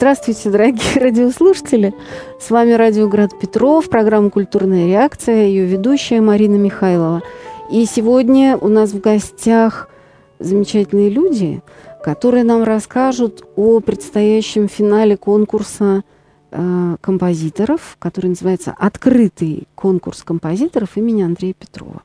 Здравствуйте, 0.00 0.48
дорогие 0.48 0.94
радиослушатели. 0.98 1.92
С 2.40 2.48
вами 2.48 2.72
Радио 2.72 3.06
Град 3.06 3.38
Петров, 3.38 3.90
программа 3.90 4.30
«Культурная 4.30 4.86
реакция», 4.86 5.44
ее 5.44 5.66
ведущая 5.66 6.22
Марина 6.22 6.56
Михайлова. 6.56 7.22
И 7.70 7.84
сегодня 7.84 8.56
у 8.56 8.68
нас 8.68 8.92
в 8.92 9.00
гостях 9.00 9.90
замечательные 10.38 11.10
люди, 11.10 11.60
которые 12.02 12.44
нам 12.44 12.62
расскажут 12.62 13.44
о 13.56 13.80
предстоящем 13.80 14.68
финале 14.68 15.18
конкурса 15.18 16.02
э, 16.50 16.96
композиторов, 17.02 17.96
который 17.98 18.28
называется 18.28 18.74
«Открытый 18.78 19.68
конкурс 19.74 20.22
композиторов» 20.22 20.96
имени 20.96 21.24
Андрея 21.24 21.52
Петрова. 21.52 22.00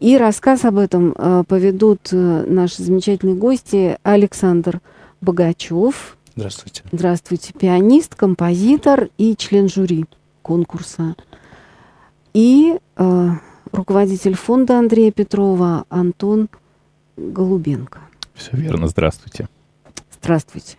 И 0.00 0.18
рассказ 0.18 0.66
об 0.66 0.76
этом 0.76 1.14
э, 1.16 1.44
поведут 1.48 2.10
э, 2.12 2.44
наши 2.46 2.82
замечательные 2.82 3.36
гости 3.36 3.96
Александр 4.02 4.82
Богачев. 5.22 6.18
Здравствуйте. 6.34 6.82
Здравствуйте. 6.92 7.52
Пианист, 7.52 8.14
композитор 8.14 9.10
и 9.18 9.36
член 9.36 9.68
жюри 9.68 10.06
конкурса. 10.42 11.14
И 12.32 12.78
э, 12.96 13.28
руководитель 13.70 14.34
фонда 14.34 14.78
Андрея 14.78 15.12
Петрова 15.12 15.84
Антон 15.90 16.48
Голубенко. 17.16 18.00
Все 18.34 18.56
верно. 18.56 18.88
Здравствуйте. 18.88 19.48
Здравствуйте. 20.20 20.76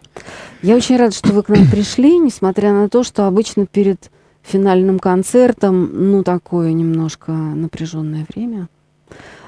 Я 0.62 0.76
очень 0.76 0.98
рада, 0.98 1.14
что 1.14 1.34
вы 1.34 1.44
к 1.44 1.50
нам 1.50 1.68
пришли, 1.68 2.18
несмотря 2.18 2.72
на 2.72 2.90
то, 2.90 3.04
что 3.04 3.28
обычно 3.28 3.66
перед 3.68 4.10
финальным 4.42 5.00
концертом, 5.00 6.12
ну, 6.12 6.24
такое 6.24 6.74
немножко 6.74 7.32
напряженное 7.32 8.26
время. 8.34 8.70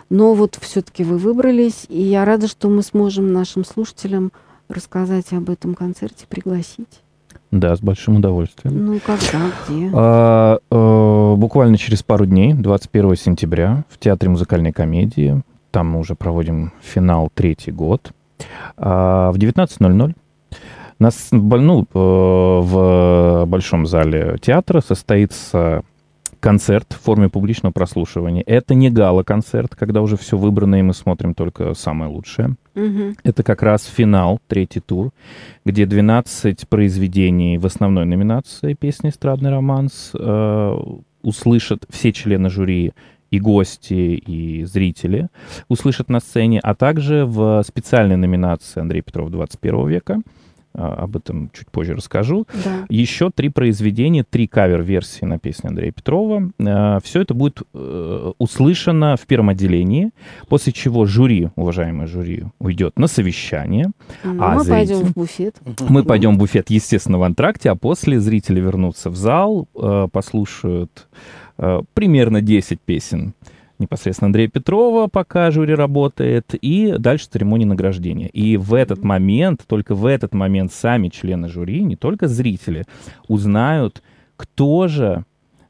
Но 0.09 0.33
вот 0.33 0.58
все-таки 0.61 1.03
вы 1.03 1.17
выбрались, 1.17 1.86
и 1.89 2.02
я 2.02 2.26
рада, 2.26 2.48
что 2.48 2.70
мы 2.70 2.83
сможем 2.83 3.33
нашим 3.33 3.66
слушателям 3.66 4.31
рассказать 4.69 5.31
об 5.33 5.49
этом 5.49 5.75
концерте, 5.75 6.25
пригласить. 6.27 7.02
Да, 7.52 7.75
с 7.75 7.80
большим 7.80 8.17
удовольствием. 8.17 8.85
Ну, 8.85 8.99
когда, 8.99 9.52
где? 9.67 9.89
А, 9.94 10.59
а, 10.69 11.35
буквально 11.35 11.77
через 11.77 12.03
пару 12.03 12.25
дней, 12.25 12.53
21 12.53 13.16
сентября, 13.16 13.86
в 13.89 13.97
Театре 13.97 14.30
музыкальной 14.30 14.73
комедии. 14.73 15.41
Там 15.71 15.91
мы 15.91 15.99
уже 15.99 16.16
проводим 16.16 16.73
финал 16.81 17.30
третий 17.33 17.71
год. 17.71 18.11
А, 18.77 19.31
в 19.31 19.38
19.00 19.38 20.16
нас, 20.99 21.27
ну, 21.31 21.81
э, 21.81 21.88
в 21.93 23.45
большом 23.47 23.86
зале 23.86 24.38
театра 24.41 24.81
состоится 24.81 25.83
концерт 26.45 26.93
в 26.93 27.03
форме 27.03 27.27
публичного 27.27 27.73
прослушивания. 27.73 28.43
Это 28.45 28.75
не 28.75 28.91
гала-концерт, 28.91 29.73
когда 29.73 30.03
уже 30.03 30.15
все 30.15 30.37
выбрано, 30.37 30.75
и 30.75 30.83
мы 30.83 30.93
смотрим 30.93 31.33
только 31.33 31.73
самое 31.73 32.11
лучшее. 32.11 32.55
Угу. 32.75 33.15
Это 33.23 33.42
как 33.42 33.64
раз 33.64 33.86
финал, 33.86 34.39
третий 34.47 34.80
тур, 34.80 35.09
где 35.65 35.87
12 35.87 36.70
произведений 36.70 37.58
в 37.58 37.65
основной 37.65 38.05
номинации 38.05 38.75
«Песня 38.75 39.09
эстрадный 39.09 39.49
романс» 39.49 40.11
э, 40.14 40.77
услышат 41.23 41.83
все 41.89 42.14
члены 42.14 42.52
жюри 42.52 42.93
и 43.31 43.39
гости, 43.39 43.93
и 43.93 44.65
зрители 44.65 45.30
услышат 45.67 46.09
на 46.09 46.20
сцене, 46.20 46.59
а 46.59 46.75
также 46.75 47.25
в 47.25 47.64
специальной 47.67 48.17
номинации 48.17 48.81
Андрей 48.81 49.02
Петров 49.02 49.31
21 49.31 49.87
века 49.87 50.21
об 50.77 51.15
этом 51.15 51.49
чуть 51.53 51.69
позже 51.71 51.95
расскажу. 51.95 52.47
Да. 52.63 52.86
Еще 52.89 53.30
три 53.30 53.49
произведения, 53.49 54.23
три 54.23 54.47
кавер-версии 54.47 55.25
на 55.25 55.39
песню 55.39 55.69
Андрея 55.69 55.91
Петрова. 55.91 56.52
А, 56.59 56.99
Все 57.03 57.21
это 57.21 57.33
будет 57.33 57.61
э, 57.73 58.31
услышано 58.37 59.15
в 59.17 59.25
первом 59.25 59.49
отделении, 59.49 60.11
после 60.47 60.73
чего 60.73 61.05
жюри, 61.05 61.49
уважаемое 61.55 62.08
жюри, 62.08 62.43
уйдет 62.59 62.97
на 62.99 63.08
совещание. 63.08 63.91
Ну, 64.23 64.43
а 64.43 64.55
мы 64.55 64.64
зритель- 64.64 64.71
пойдем 64.71 64.97
в 65.05 65.14
буфет. 65.14 65.55
Мы 65.89 66.03
пойдем 66.03 66.35
в 66.35 66.37
буфет, 66.39 66.69
естественно, 66.69 67.17
в 67.17 67.23
антракте, 67.23 67.69
а 67.69 67.75
после 67.75 68.19
зрители 68.19 68.59
вернутся 68.59 69.09
в 69.09 69.15
зал, 69.15 69.67
э, 69.75 70.08
послушают 70.11 71.08
э, 71.58 71.81
примерно 71.93 72.41
10 72.41 72.80
песен 72.81 73.33
непосредственно 73.80 74.27
Андрея 74.27 74.47
Петрова, 74.47 75.08
пока 75.08 75.52
жюри 75.52 75.75
работает, 75.75 76.53
и 76.53 76.95
дальше 76.97 77.27
церемония 77.30 77.65
награждения. 77.65 78.27
И 78.27 78.58
в 78.58 78.73
этот 78.73 79.03
момент, 79.03 79.63
только 79.67 79.95
в 79.95 80.05
этот 80.05 80.33
момент 80.33 80.73
сами 80.73 81.09
члены 81.09 81.49
жюри, 81.49 81.83
не 81.83 81.95
только 81.95 82.27
зрители, 82.27 82.85
узнают, 83.27 84.02
кто 84.37 84.87
же 84.87 85.25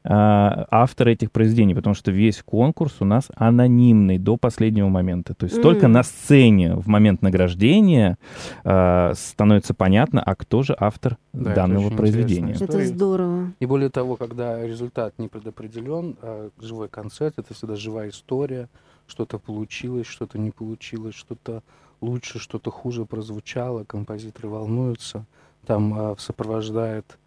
а, 0.08 0.66
автор 0.70 1.08
этих 1.08 1.32
произведений, 1.32 1.74
потому 1.74 1.94
что 1.94 2.12
весь 2.12 2.42
конкурс 2.42 2.96
у 3.00 3.04
нас 3.04 3.28
анонимный 3.34 4.18
до 4.18 4.36
последнего 4.36 4.88
момента. 4.88 5.34
То 5.34 5.44
есть 5.44 5.56
Мгм. 5.56 5.62
только 5.62 5.88
на 5.88 6.04
сцене 6.04 6.76
в 6.76 6.86
момент 6.86 7.22
награждения 7.22 8.16
а, 8.64 9.12
становится 9.14 9.74
понятно, 9.74 10.22
а 10.22 10.34
кто 10.36 10.62
же 10.62 10.76
автор 10.78 11.16
Да, 11.32 11.50
это 11.50 11.54
данного 11.60 11.86
очень 11.86 11.96
произведения. 11.96 12.54
Это 12.54 12.84
здорово. 12.84 13.52
И 13.58 13.66
более 13.66 13.90
того, 13.90 14.16
когда 14.16 14.64
результат 14.64 15.14
не 15.18 15.26
предопределен, 15.28 16.16
а 16.22 16.50
живой 16.60 16.88
концерт 16.88 17.34
это 17.38 17.52
всегда 17.54 17.74
живая 17.74 18.10
история, 18.10 18.68
что-то 19.08 19.38
получилось, 19.38 20.06
что-то 20.06 20.38
не 20.38 20.52
получилось, 20.52 21.14
что-то 21.16 21.62
лучше, 22.00 22.38
что-то 22.38 22.70
хуже 22.70 23.06
прозвучало, 23.06 23.84
композиторы 23.84 24.48
волнуются, 24.48 25.24
там 25.66 25.94
а, 25.96 26.14
сопровождает 26.18 27.18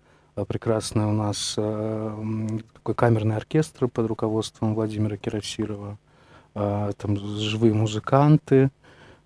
прекрасный 0.46 1.06
у 1.06 1.12
нас 1.12 1.56
м, 1.58 2.62
такой 2.74 2.96
камерный 2.96 3.36
оркестр 3.36 3.88
под 3.88 4.08
руководством 4.08 4.76
Владимира 4.76 5.18
Кирасирова, 5.18 5.98
а, 6.56 6.92
там 6.94 7.18
живые 7.18 7.74
музыканты, 7.74 8.70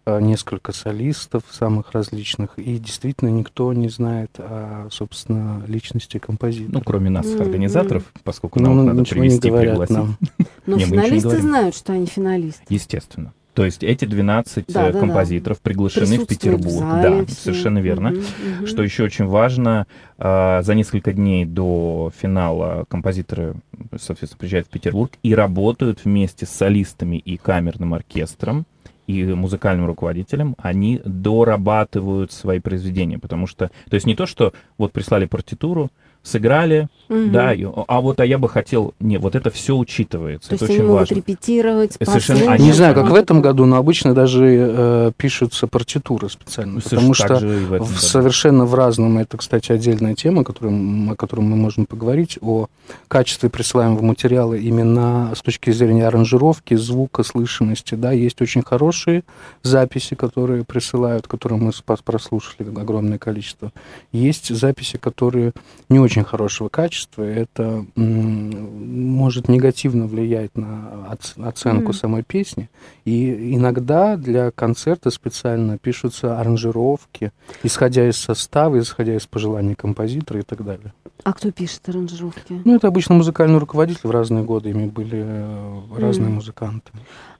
несколько 0.06 0.74
солистов 0.74 1.44
самых 1.50 1.94
различных, 1.94 2.60
и 2.60 2.78
действительно 2.78 3.30
никто 3.30 3.72
не 3.72 3.88
знает, 3.88 4.32
а, 4.38 4.90
собственно, 4.92 5.64
личности 5.66 6.18
композитора. 6.18 6.74
Ну, 6.74 6.82
кроме 6.82 7.10
нас, 7.10 7.26
организаторов, 7.40 8.12
поскольку 8.26 8.60
Ну, 8.60 8.66
нам 8.68 8.78
ну, 8.78 8.84
надо 8.94 9.10
привести, 9.10 9.50
пригласить. 9.50 9.96
нам. 9.96 10.18
Но 10.66 10.76
Не, 10.76 10.84
не 10.84 10.90
финалисты 10.90 11.22
говорим. 11.30 11.42
знают, 11.48 11.76
что 11.76 11.94
они 11.94 12.06
финалисты. 12.06 12.64
Естественно. 12.68 13.32
То 13.54 13.66
есть 13.66 13.84
эти 13.84 14.06
12 14.06 14.66
Да, 14.68 14.82
э, 14.82 14.86
да, 14.88 14.94
да. 14.94 15.00
композиторов 15.00 15.62
приглашены 15.62 16.18
в 16.20 16.26
Петербург. 16.26 16.72
зале 16.72 17.20
да, 17.22 17.26
все. 17.26 17.36
совершенно 17.36 17.78
верно. 17.80 18.10
Мгм, 18.10 18.24
мгм. 18.58 18.68
Что 18.68 18.84
еще 18.84 19.04
очень 19.04 19.26
важно, 19.26 19.86
э, 20.18 20.62
за 20.64 20.74
несколько 20.76 21.14
дней 21.14 21.46
до 21.46 22.12
финала 22.20 22.86
композиторы, 22.90 23.56
соответственно, 24.00 24.40
приезжают 24.40 24.68
в 24.68 24.72
Петербург 24.72 25.12
и 25.22 25.36
работают 25.36 26.04
вместе 26.04 26.46
с 26.46 26.50
солистами 26.50 27.18
и 27.18 27.38
камерным 27.38 27.94
оркестром 27.94 28.66
и 29.06 29.24
музыкальным 29.26 29.86
руководителем, 29.86 30.56
они 30.58 31.02
дорабатывают 31.04 32.32
свои 32.32 32.60
произведения, 32.60 33.20
потому 33.20 33.48
что, 33.48 33.70
то 33.90 33.96
есть 33.96 34.06
не 34.08 34.16
то, 34.16 34.26
что 34.26 34.54
вот 34.78 34.94
прислали 34.94 35.26
партитуру, 35.26 35.90
сыграли, 36.24 36.88
Мгм. 37.10 37.32
да, 37.34 37.54
и- 37.54 37.66
а 37.88 38.02
вот 38.02 38.20
а 38.22 38.26
я 38.26 38.38
бы 38.38 38.48
хотел, 38.50 38.94
не, 39.02 39.18
вот 39.18 39.36
это 39.36 39.50
все 39.52 39.76
учитывается, 39.76 40.50
То 40.50 40.56
это 40.56 40.64
есть 40.66 40.70
они 40.72 40.80
очень 40.80 40.88
могут 40.88 41.02
важно. 41.10 41.16
репетировать, 41.16 41.98
Совершенно- 42.02 42.52
они 42.54 42.66
Не 42.66 42.72
знаю, 42.72 42.96
как 42.96 43.10
в 43.10 43.14
этом 43.16 43.42
году, 43.42 43.66
но 43.66 43.76
обычно 43.76 44.14
даже 44.14 44.46
э, 44.46 45.12
пишутся 45.18 45.68
партитуры 45.68 46.30
специально, 46.30 46.76
Ну, 46.76 46.82
потому 46.82 47.14
что 47.14 47.36
в 47.36 47.80
в- 47.84 48.00
совершенно 48.00 48.66
в 48.66 48.74
разном, 48.74 49.18
это, 49.18 49.38
кстати, 49.38 49.72
отдельная 49.74 50.16
тема, 50.16 50.44
которую, 50.46 51.12
о 51.12 51.16
которой 51.16 51.42
мы 51.42 51.56
можем 51.58 51.86
поговорить, 51.86 52.40
о 52.42 52.68
качестве 53.10 53.50
присылаемого 53.50 54.02
материала 54.02 54.54
именно 54.54 55.34
с 55.36 55.42
точки 55.42 55.72
зрения 55.72 56.08
аранжировки, 56.08 56.76
звука, 56.76 57.24
слышимости, 57.24 57.96
да, 57.96 58.14
есть 58.14 58.42
очень 58.42 58.64
хорошие 58.64 59.24
записи, 59.62 60.16
которые 60.16 60.64
присылают, 60.64 61.28
которые 61.28 61.60
мы 61.60 61.74
спас- 61.74 62.02
прослушали 62.04 62.70
огромное 62.80 63.18
количество. 63.18 63.72
Есть 64.14 64.56
записи, 64.56 64.98
которые 64.98 65.52
не 65.90 66.00
очень 66.00 66.13
хорошего 66.22 66.70
качества, 66.70 67.24
это 67.24 67.84
может 67.96 69.48
негативно 69.50 70.06
влиять 70.06 70.56
на 70.56 71.08
оц- 71.12 71.34
оценку 71.44 71.86
Мгм. 71.86 71.94
самой 71.94 72.24
песни. 72.24 72.70
И 73.06 73.56
иногда 73.56 74.16
для 74.18 74.52
концерта 74.52 75.10
специально 75.10 75.80
пишутся 75.80 76.40
аранжировки, 76.40 77.32
исходя 77.64 78.08
из 78.08 78.18
состава, 78.18 78.80
исходя 78.80 79.16
из 79.18 79.26
пожеланий 79.26 79.74
композитора 79.74 80.42
и 80.42 80.44
так 80.44 80.64
далее. 80.64 80.94
А 81.24 81.34
кто 81.34 81.52
пишет 81.52 81.88
аранжировки? 81.90 82.62
Ну, 82.66 82.76
это 82.76 82.88
обычно 82.88 83.16
музыкальный 83.16 83.58
руководитель. 83.58 84.02
В 84.04 84.12
разные 84.12 84.44
годы 84.44 84.70
ими 84.70 84.88
были 84.88 85.24
э, 85.26 85.82
разные 85.98 86.30
музыканты. 86.30 86.92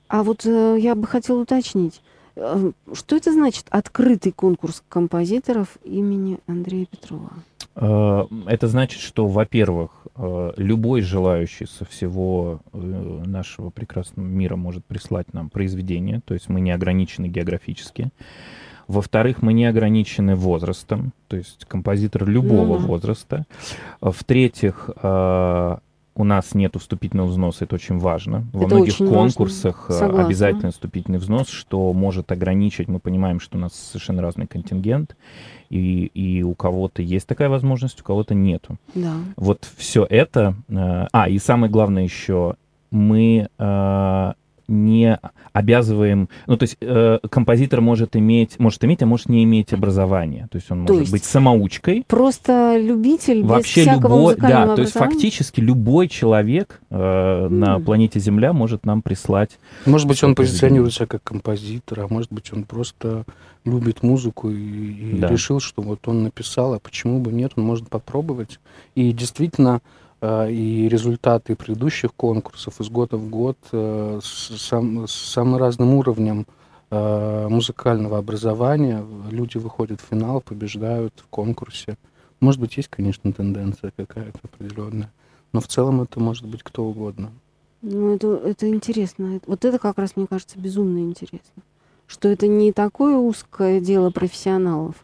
А 0.08 0.22
вот 0.22 0.44
э, 0.46 0.76
я 0.80 0.94
бы 0.94 1.06
хотела 1.06 1.40
уточнить, 1.42 2.00
э, 2.36 2.72
что 2.94 3.16
это 3.16 3.32
значит 3.32 3.66
открытый 3.70 4.32
конкурс 4.32 4.82
композиторов 4.88 5.68
имени 5.84 6.38
Андрея 6.46 6.86
Петрова? 6.86 7.30
Э, 7.76 8.26
Это 8.46 8.68
значит, 8.68 9.00
что, 9.00 9.26
во-первых, 9.26 9.90
э, 10.16 10.52
любой 10.56 11.00
желающий 11.00 11.66
со 11.66 11.84
всего 11.84 12.60
э, 12.72 12.78
нашего 12.78 13.70
прекрасного 13.70 14.26
мира 14.26 14.56
может 14.56 14.84
прислать 14.84 15.32
нам 15.32 15.50
произведение, 15.50 16.20
то 16.24 16.34
есть 16.34 16.48
мы 16.48 16.60
не 16.60 16.70
ограничены 16.70 17.26
географически. 17.26 18.10
Во-вторых, 18.86 19.40
мы 19.40 19.54
не 19.54 19.64
ограничены 19.64 20.36
возрастом, 20.36 21.14
то 21.28 21.36
есть 21.36 21.64
композитор 21.64 22.28
любого 22.28 22.78
да. 22.78 22.86
возраста. 22.86 23.46
В-третьих, 24.02 24.90
у 26.16 26.24
нас 26.24 26.54
нет 26.54 26.76
вступительного 26.78 27.26
взноса, 27.28 27.64
это 27.64 27.74
очень 27.74 27.98
важно. 27.98 28.44
Во 28.52 28.66
Это 28.66 28.76
многих 28.76 28.96
конкурсах 28.98 29.88
важно. 29.88 30.04
э, 30.20 30.24
обязательно 30.24 30.70
вступительный 30.70 31.18
взнос, 31.18 31.48
что 31.48 31.92
может 31.92 32.30
ограничить. 32.30 32.88
Мы 32.88 33.00
понимаем, 33.00 33.40
что 33.40 33.58
у 33.58 33.60
нас 33.60 33.72
совершенно 33.74 34.22
разный 34.22 34.46
контингент, 34.46 35.16
и, 35.70 36.06
и 36.06 36.42
у 36.42 36.54
кого-то 36.54 37.02
есть 37.02 37.26
такая 37.26 37.48
возможность, 37.48 38.00
у 38.00 38.04
кого-то 38.04 38.34
нету. 38.34 38.76
Да. 38.94 39.14
Вот 39.36 39.68
все 39.76 40.06
это. 40.08 40.54
э, 40.68 41.06
а, 41.12 41.28
и 41.28 41.38
самое 41.38 41.70
главное 41.70 42.04
еще, 42.04 42.54
мы 42.90 43.48
э, 43.58 44.32
не 44.68 45.18
обязываем, 45.52 46.28
ну, 46.46 46.56
то 46.56 46.64
есть 46.64 46.76
э, 46.80 47.18
композитор 47.30 47.80
может 47.80 48.16
иметь, 48.16 48.58
может 48.58 48.84
иметь, 48.84 49.02
а 49.02 49.06
может 49.06 49.28
не 49.28 49.44
иметь 49.44 49.72
образование. 49.72 50.48
То 50.50 50.56
есть 50.56 50.70
он 50.70 50.84
То 50.86 50.92
может 50.92 51.00
есть 51.02 51.12
быть 51.12 51.24
самоучкой, 51.24 52.04
Просто 52.08 52.76
любитель 52.78 53.42
Вообще 53.44 53.80
без 53.84 53.88
всякого 53.90 54.16
любой, 54.16 54.36
да, 54.36 54.74
то 54.74 54.80
есть 54.80 54.92
образования? 54.96 55.12
фактически 55.14 55.60
любой 55.60 56.08
человек 56.08 56.80
э, 56.90 57.48
на 57.48 57.76
М. 57.76 57.84
планете 57.84 58.18
Земля 58.20 58.52
может 58.52 58.84
нам 58.86 59.02
прислать. 59.02 59.58
Может 59.86 60.08
быть, 60.08 60.22
он 60.24 60.34
позиционирует 60.34 60.92
себя 60.94 61.06
как 61.06 61.22
композитор, 61.22 62.00
а 62.00 62.08
может 62.08 62.32
быть, 62.32 62.52
он 62.52 62.64
просто 62.64 63.24
любит 63.64 64.02
музыку 64.02 64.50
и, 64.50 64.56
и 64.56 65.18
Да. 65.18 65.28
решил, 65.28 65.60
что 65.60 65.82
вот 65.82 66.06
он 66.08 66.22
написал, 66.24 66.74
а 66.74 66.78
почему 66.78 67.20
бы 67.20 67.32
нет, 67.32 67.52
он 67.56 67.64
может 67.64 67.88
попробовать. 67.88 68.60
И 68.94 69.12
действительно, 69.12 69.80
и 70.48 70.88
результаты 70.88 71.56
предыдущих 71.56 72.14
конкурсов 72.14 72.80
из 72.80 72.88
года 72.88 73.16
в 73.16 73.28
год 73.28 73.58
э, 73.72 74.20
с, 74.22 74.56
сам- 74.58 75.06
с 75.06 75.12
самым 75.12 75.56
разным 75.56 75.94
уровнем 75.94 76.46
э, 76.90 77.48
музыкального 77.48 78.18
образования 78.18 79.04
люди 79.30 79.58
выходят 79.58 80.00
в 80.00 80.08
финал, 80.08 80.40
побеждают 80.40 81.14
в 81.16 81.26
конкурсе. 81.28 81.96
Может 82.40 82.60
быть, 82.60 82.76
есть, 82.76 82.88
конечно, 82.88 83.32
тенденция 83.32 83.92
какая-то 83.96 84.38
определенная, 84.42 85.10
но 85.52 85.60
в 85.60 85.68
целом 85.68 86.02
это 86.02 86.20
может 86.20 86.46
быть 86.46 86.62
кто 86.62 86.84
угодно. 86.84 87.30
Ну, 87.82 88.14
это, 88.14 88.28
это 88.44 88.68
интересно. 88.68 89.40
Вот 89.46 89.64
это 89.64 89.78
как 89.78 89.98
раз, 89.98 90.16
мне 90.16 90.26
кажется, 90.26 90.58
безумно 90.58 90.98
интересно. 90.98 91.62
Что 92.06 92.28
это 92.28 92.46
не 92.46 92.72
такое 92.72 93.16
узкое 93.16 93.80
дело 93.80 94.10
профессионалов, 94.10 94.94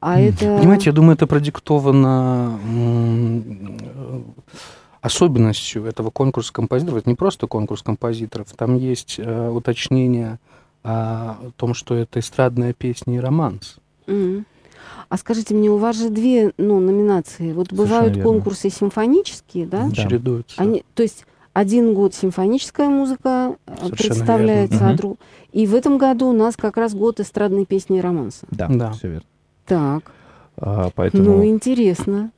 а 0.00 0.20
это... 0.20 0.58
Понимаете, 0.58 0.90
я 0.90 0.92
думаю, 0.92 1.14
это 1.14 1.26
продиктовано 1.26 2.58
э, 2.64 4.20
особенностью 5.02 5.84
этого 5.84 6.10
конкурса 6.10 6.52
композиторов. 6.52 7.00
Это 7.00 7.08
не 7.10 7.16
просто 7.16 7.46
конкурс 7.46 7.82
композиторов, 7.82 8.48
там 8.56 8.76
есть 8.76 9.16
э, 9.18 9.48
уточнение 9.50 10.38
о 10.82 11.36
том, 11.56 11.74
что 11.74 11.94
это 11.94 12.20
эстрадная 12.20 12.72
песня 12.72 13.16
и 13.16 13.20
романс. 13.20 13.76
Мгм. 14.06 14.46
А 15.10 15.16
скажите 15.18 15.54
мне, 15.54 15.68
у 15.70 15.76
вас 15.76 15.96
же 15.98 16.08
две 16.08 16.52
ну, 16.56 16.78
номинации. 16.80 17.52
Вот 17.52 17.68
Совершенно 17.68 17.88
бывают 17.88 18.16
верно. 18.16 18.30
конкурсы 18.32 18.70
симфонические, 18.70 19.66
да? 19.66 19.88
Да. 19.88 19.94
Чередуются. 19.94 20.60
Они, 20.60 20.84
то 20.94 21.02
есть 21.02 21.26
один 21.52 21.94
год 21.94 22.14
симфоническая 22.14 22.88
музыка 22.88 23.56
э, 23.66 23.74
Совершенно 23.80 23.96
представляется, 23.96 24.76
верно. 24.78 24.90
а 24.90 24.96
друг- 24.96 25.18
И 25.52 25.66
в 25.66 25.74
этом 25.74 25.98
году 25.98 26.28
у 26.28 26.32
нас 26.32 26.56
как 26.56 26.76
раз 26.76 26.94
год 26.94 27.20
эстрадной 27.20 27.66
песни 27.66 27.98
и 27.98 28.00
романса. 28.00 28.46
Да, 28.50 28.68
Да. 28.68 28.92
все 28.92 29.08
верно. 29.08 29.24
Так, 29.70 30.10
А, 30.56 30.90
поэтому 30.96 31.36
ну 31.36 31.46
интересно. 31.46 32.32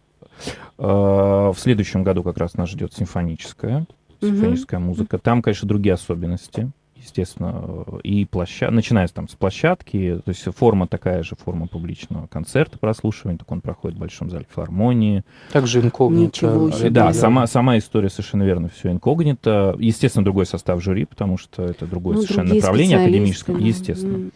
э, 0.78 0.82
в 0.84 1.54
следующем 1.56 2.04
году 2.04 2.22
как 2.22 2.36
раз 2.36 2.54
нас 2.54 2.68
ждет 2.68 2.92
симфоническая, 2.92 3.86
симфоническая 4.20 4.78
музыка. 4.78 5.16
Там, 5.18 5.40
конечно, 5.40 5.66
другие 5.66 5.94
особенности. 5.94 6.70
Естественно, 6.96 7.84
и 8.04 8.24
площадка, 8.26 8.72
начиная 8.72 9.08
там 9.08 9.28
с 9.28 9.34
площадки, 9.34 10.20
то 10.24 10.28
есть 10.28 10.44
форма 10.56 10.86
такая 10.86 11.24
же, 11.24 11.34
форма 11.34 11.66
публичного 11.66 12.28
концерта, 12.28 12.78
прослушивания, 12.78 13.38
так 13.38 13.50
он 13.50 13.60
проходит 13.60 13.96
в 13.96 14.00
Большом 14.00 14.30
зале 14.30 14.46
филармонии, 14.54 15.24
Также 15.52 15.80
инкогнито. 15.80 16.70
Да, 16.90 17.06
да. 17.08 17.12
сама, 17.12 17.48
сама 17.48 17.76
история 17.78 18.08
совершенно 18.08 18.44
верно, 18.44 18.68
все 18.68 18.92
инкогнито. 18.92 19.74
Естественно, 19.80 20.24
другой 20.24 20.46
состав 20.46 20.80
жюри, 20.80 21.04
потому 21.04 21.38
что 21.38 21.64
это 21.64 21.86
другое 21.88 22.16
Ну, 22.18 22.22
совершенно 22.22 22.54
направление 22.54 22.98
академическое, 22.98 23.56
да. 23.56 23.62
естественно. 23.64 24.16
М. 24.16 24.32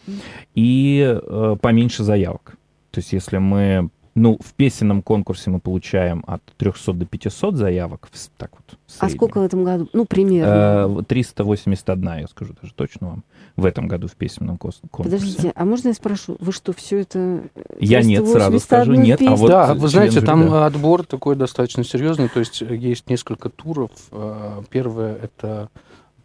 И 0.53 1.19
э, 1.23 1.55
поменьше 1.61 2.03
заявок. 2.03 2.57
То 2.97 2.99
есть 2.99 3.13
если 3.13 3.37
мы, 3.37 3.91
ну, 4.15 4.39
в 4.43 4.55
песенном 4.55 5.03
конкурсе 5.03 5.51
мы 5.51 5.59
получаем 5.59 6.23
от 6.25 6.41
300 6.57 6.93
до 6.93 7.05
500 7.05 7.55
заявок, 7.55 8.09
так 8.37 8.49
вот. 8.53 8.79
А 8.97 9.07
сколько 9.07 9.39
в 9.39 9.43
этом 9.43 9.63
году? 9.63 9.87
Ну, 9.93 10.05
примерно. 10.05 10.51
Э, 10.51 10.85
вот 10.87 11.07
381, 11.07 12.21
я 12.21 12.27
скажу 12.27 12.55
даже 12.59 12.73
точно 12.73 13.07
вам, 13.07 13.23
в 13.55 13.65
этом 13.65 13.87
году 13.87 14.07
в 14.07 14.15
песенном 14.15 14.57
конкурсе. 14.57 14.81
Подождите, 14.91 15.51
а 15.53 15.65
можно 15.65 15.89
я 15.89 15.93
спрошу, 15.93 16.37
вы 16.39 16.51
что, 16.51 16.73
все 16.73 17.01
это... 17.01 17.43
э, 17.53 17.61
Я 17.79 18.01
нет, 18.01 18.27
сразу 18.27 18.59
скажу, 18.59 18.93
381 18.93 19.03
нет, 19.03 19.21
а 19.21 19.35
вот 19.35 19.47
да, 19.47 19.73
вы 19.75 19.87
знаете, 19.89 20.13
жюри, 20.15 20.25
там 20.25 20.49
да. 20.49 20.65
отбор 20.65 21.05
такой 21.05 21.35
достаточно 21.35 21.83
серьезный, 21.83 22.29
то 22.29 22.39
есть 22.39 22.63
э, 22.63 22.75
есть 22.75 23.11
несколько 23.11 23.49
туров. 23.49 23.91
Э, 24.11 24.63
Первое 24.71 25.17
это 25.17 25.69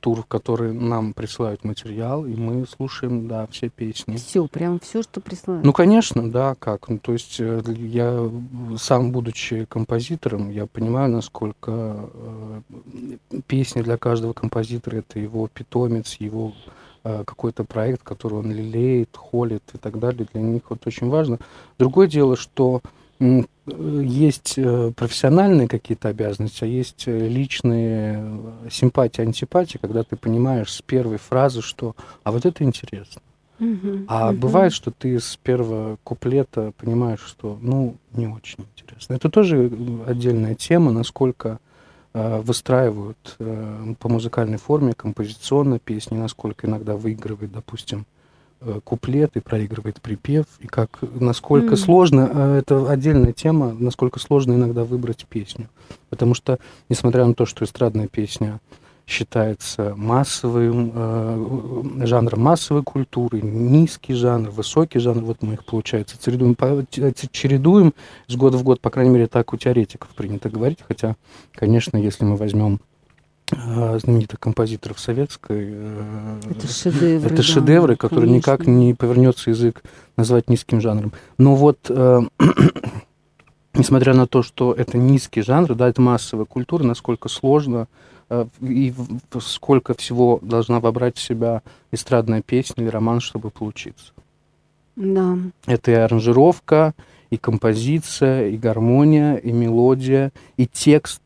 тур, 0.02 0.22
в 0.22 0.26
который 0.26 0.72
нам 0.72 1.12
присылают 1.12 1.62
материал, 1.62 2.26
и 2.26 2.34
мы 2.34 2.66
слушаем, 2.66 3.28
да, 3.28 3.46
все 3.46 3.68
песни. 3.68 4.16
Все, 4.16 4.46
прям 4.48 4.80
все, 4.80 5.02
что 5.02 5.20
присылают. 5.20 5.64
Ну, 5.64 5.72
конечно, 5.72 6.28
да, 6.28 6.56
как. 6.58 6.88
Ну, 6.88 6.98
то 6.98 7.12
есть 7.12 7.36
э, 7.38 7.62
я 7.78 8.28
сам, 8.76 9.12
будучи 9.12 9.64
композитором, 9.66 10.50
я 10.50 10.66
понимаю, 10.66 11.08
насколько 11.08 12.10
э, 12.14 12.60
песня 13.46 13.84
для 13.84 13.96
каждого 13.96 14.32
композитора 14.32 14.96
это 14.96 15.20
его 15.20 15.46
питомец, 15.46 16.16
его 16.18 16.52
э, 17.04 17.22
какой-то 17.24 17.62
проект, 17.62 18.02
который 18.02 18.40
он 18.40 18.50
лелеет, 18.50 19.16
холит 19.16 19.62
и 19.72 19.78
так 19.78 20.00
далее. 20.00 20.26
Для 20.32 20.42
них 20.42 20.62
вот 20.68 20.84
очень 20.84 21.08
важно. 21.10 21.38
Другое 21.78 22.08
дело, 22.08 22.36
что 22.36 22.82
есть 23.66 24.54
э, 24.56 24.92
профессиональные 24.96 25.68
какие-то 25.68 26.08
обязанности, 26.08 26.64
а 26.64 26.66
есть 26.66 27.04
э, 27.06 27.28
личные 27.28 28.18
э, 28.20 28.68
симпатии, 28.70 29.22
антипатии, 29.22 29.78
когда 29.78 30.02
ты 30.02 30.16
понимаешь 30.16 30.72
с 30.72 30.82
первой 30.82 31.18
фразы, 31.18 31.62
что 31.62 31.94
«а 32.24 32.32
вот 32.32 32.44
это 32.44 32.64
интересно». 32.64 33.22
Мгм, 33.58 34.06
А 34.08 34.32
мгм. 34.32 34.40
бывает, 34.40 34.72
что 34.72 34.90
ты 34.90 35.20
с 35.20 35.36
первого 35.36 35.96
куплета 36.02 36.72
понимаешь, 36.76 37.20
что, 37.24 37.56
ну, 37.60 37.96
не 38.12 38.26
очень 38.26 38.66
интересно. 38.76 39.14
Это 39.14 39.30
тоже 39.30 39.70
отдельная 40.06 40.56
тема, 40.56 40.90
насколько 40.90 41.60
э, 42.14 42.40
выстраивают 42.40 43.36
э, 43.38 43.94
по 44.00 44.08
музыкальной 44.08 44.58
форме 44.58 44.94
композиционно 44.94 45.78
песни, 45.78 46.16
насколько 46.16 46.66
иногда 46.66 46.96
выигрывает, 46.96 47.52
допустим, 47.52 48.00
э, 48.00 48.21
куплет 48.84 49.36
и 49.36 49.40
проигрывает 49.40 50.00
припев, 50.00 50.46
и 50.60 50.66
как, 50.66 50.98
насколько 51.02 51.68
Мгм. 51.68 51.76
сложно, 51.76 52.30
э, 52.32 52.58
это 52.58 52.90
отдельная 52.90 53.32
тема, 53.32 53.72
насколько 53.78 54.18
сложно 54.20 54.52
иногда 54.54 54.84
выбрать 54.84 55.26
песню. 55.28 55.68
Потому 56.10 56.34
что, 56.34 56.58
несмотря 56.88 57.24
на 57.26 57.34
то, 57.34 57.46
что 57.46 57.64
эстрадная 57.64 58.08
песня 58.08 58.60
считается 59.06 59.94
массовым 59.96 60.92
э, 60.94 62.06
жанром 62.06 62.40
массовой 62.40 62.82
культуры, 62.82 63.40
низкий 63.42 64.14
жанр, 64.14 64.50
высокий 64.50 65.00
жанр, 65.00 65.22
вот 65.24 65.42
мы 65.42 65.54
их, 65.54 65.64
получается, 65.64 66.16
чередуем, 66.22 66.54
по- 66.54 66.84
ч- 66.88 67.12
чередуем 67.32 67.94
с 68.28 68.36
года 68.36 68.56
в 68.58 68.62
год, 68.62 68.80
по 68.80 68.90
крайней 68.90 69.12
мере, 69.12 69.26
так 69.26 69.52
у 69.52 69.56
теоретиков 69.56 70.08
принято 70.10 70.48
говорить, 70.48 70.78
хотя, 70.86 71.16
конечно, 71.52 71.96
если 71.96 72.24
мы 72.24 72.36
возьмем 72.36 72.74
э, 72.74 72.78
знаменитых 73.52 74.40
композиторов 74.40 74.98
советской, 74.98 75.70
э, 75.72 76.40
Это 76.50 76.66
шедевры. 76.66 77.26
это 77.26 77.36
да, 77.36 77.42
шедевры, 77.42 77.96
которые 77.96 78.30
никак 78.30 78.60
конечно. 78.60 78.78
не 78.78 78.94
повернется 78.94 79.50
язык 79.50 79.82
назвать 80.16 80.48
низким 80.48 80.80
жанром. 80.80 81.12
Но 81.38 81.54
вот, 81.54 81.78
э, 81.88 82.20
несмотря 83.74 84.14
на 84.14 84.26
то, 84.26 84.42
что 84.42 84.72
это 84.72 84.98
низкий 84.98 85.42
жанр, 85.42 85.74
да, 85.74 85.88
это 85.88 86.00
массовая 86.00 86.46
культура, 86.46 86.82
насколько 86.82 87.28
сложно 87.28 87.88
э, 88.30 88.46
и 88.60 88.94
сколько 89.40 89.94
всего 89.94 90.38
должна 90.42 90.80
вобрать 90.80 91.18
в 91.18 91.22
себя 91.22 91.62
эстрадная 91.90 92.42
песня 92.42 92.84
или 92.84 92.90
роман, 92.90 93.20
чтобы 93.20 93.50
получиться. 93.50 94.12
Да. 94.96 95.38
Это 95.66 95.90
и 95.90 95.94
аранжировка, 95.94 96.94
и 97.30 97.38
композиция, 97.38 98.48
и 98.48 98.58
гармония, 98.58 99.36
и 99.36 99.52
мелодия, 99.52 100.32
и 100.56 100.66
текст, 100.66 101.22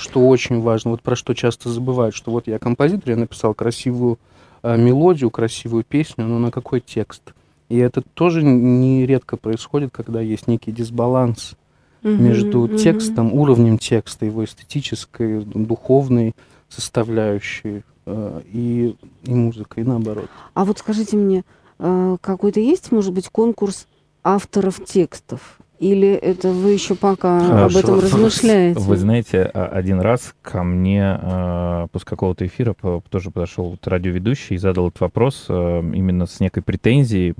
что 0.00 0.26
очень 0.26 0.60
важно. 0.60 0.92
Вот 0.92 1.02
про 1.02 1.14
что 1.14 1.34
часто 1.34 1.68
забывают, 1.68 2.14
что 2.14 2.30
вот 2.30 2.46
я 2.46 2.58
композитор, 2.58 3.10
я 3.10 3.16
написал 3.16 3.54
красивую 3.54 4.18
э, 4.62 4.76
мелодию, 4.76 5.30
красивую 5.30 5.84
песню, 5.84 6.24
но 6.24 6.38
на 6.38 6.50
какой 6.50 6.80
текст? 6.80 7.34
И 7.68 7.76
это 7.76 8.02
тоже 8.02 8.42
нередко 8.42 9.36
происходит, 9.36 9.90
когда 9.92 10.20
есть 10.20 10.48
некий 10.48 10.72
дисбаланс 10.72 11.54
Мгм, 12.02 12.22
между 12.22 12.60
мгм. 12.60 12.76
текстом, 12.76 13.32
уровнем 13.34 13.78
текста, 13.78 14.24
его 14.24 14.44
эстетической, 14.44 15.44
духовной 15.44 16.34
составляющей 16.68 17.82
э, 18.06 18.40
и, 18.52 18.96
и 19.24 19.34
музыкой, 19.34 19.82
и 19.82 19.86
наоборот. 19.86 20.30
А 20.54 20.64
вот 20.64 20.78
скажите 20.78 21.16
мне, 21.16 21.44
э, 21.78 22.16
какой-то 22.20 22.60
есть, 22.60 22.90
может 22.90 23.12
быть, 23.12 23.28
конкурс 23.28 23.86
авторов 24.24 24.82
текстов? 24.84 25.58
Или 25.80 26.10
это 26.10 26.50
вы 26.50 26.72
еще 26.72 26.94
пока 26.94 27.38
об 27.38 27.72
Хорошо. 27.72 27.78
этом 27.78 28.00
размышляете? 28.00 28.78
Вы 28.78 28.96
знаете, 28.98 29.50
а- 29.54 29.66
один 29.66 29.98
раз 30.00 30.34
ко 30.42 30.62
мне 30.62 31.18
э, 31.20 31.86
после 31.90 32.06
какого-то 32.06 32.46
эфира 32.46 32.76
тоже 33.08 33.30
подошел 33.30 33.70
вот 33.70 33.86
радиоведущий 33.88 34.56
и 34.56 34.58
задал 34.58 34.88
этот 34.88 35.00
вопрос 35.00 35.46
именно 35.48 36.26
с 36.26 36.38
некой 36.38 36.62
претензией, 36.62 37.34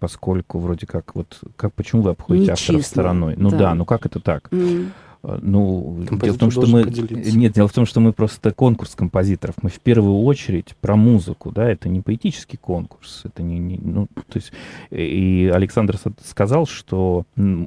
поскольку 0.00 0.58
вроде 0.58 0.86
как 0.86 1.14
вот 1.14 1.38
как 1.56 1.74
почему 1.74 2.00
вы 2.00 2.10
обходите 2.12 2.52
Нечестно, 2.52 2.82
стороной? 2.82 3.34
Ну 3.36 3.50
да. 3.50 3.58
да. 3.58 3.74
ну 3.74 3.84
как 3.84 4.06
это 4.06 4.20
так? 4.20 4.48
Ну, 5.22 6.04
дело 6.20 6.34
в 6.34 6.38
том, 6.38 6.50
что 6.50 6.66
мы... 6.66 6.84
Поделиться. 6.84 7.38
Нет, 7.38 7.52
дело 7.52 7.68
в 7.68 7.72
том, 7.72 7.86
что 7.86 8.00
мы 8.00 8.12
просто 8.12 8.50
конкурс 8.52 8.96
композиторов. 8.96 9.54
Мы 9.62 9.70
в 9.70 9.78
первую 9.78 10.20
очередь 10.22 10.74
про 10.80 10.96
музыку, 10.96 11.52
да, 11.52 11.70
это 11.70 11.88
не 11.88 12.00
поэтический 12.00 12.56
конкурс, 12.56 13.22
это 13.24 13.42
не... 13.42 13.58
не 13.58 13.78
ну, 13.78 14.06
то 14.06 14.38
есть, 14.38 14.52
и 14.90 15.50
Александр 15.54 15.96
сказал, 16.24 16.66
что 16.66 17.24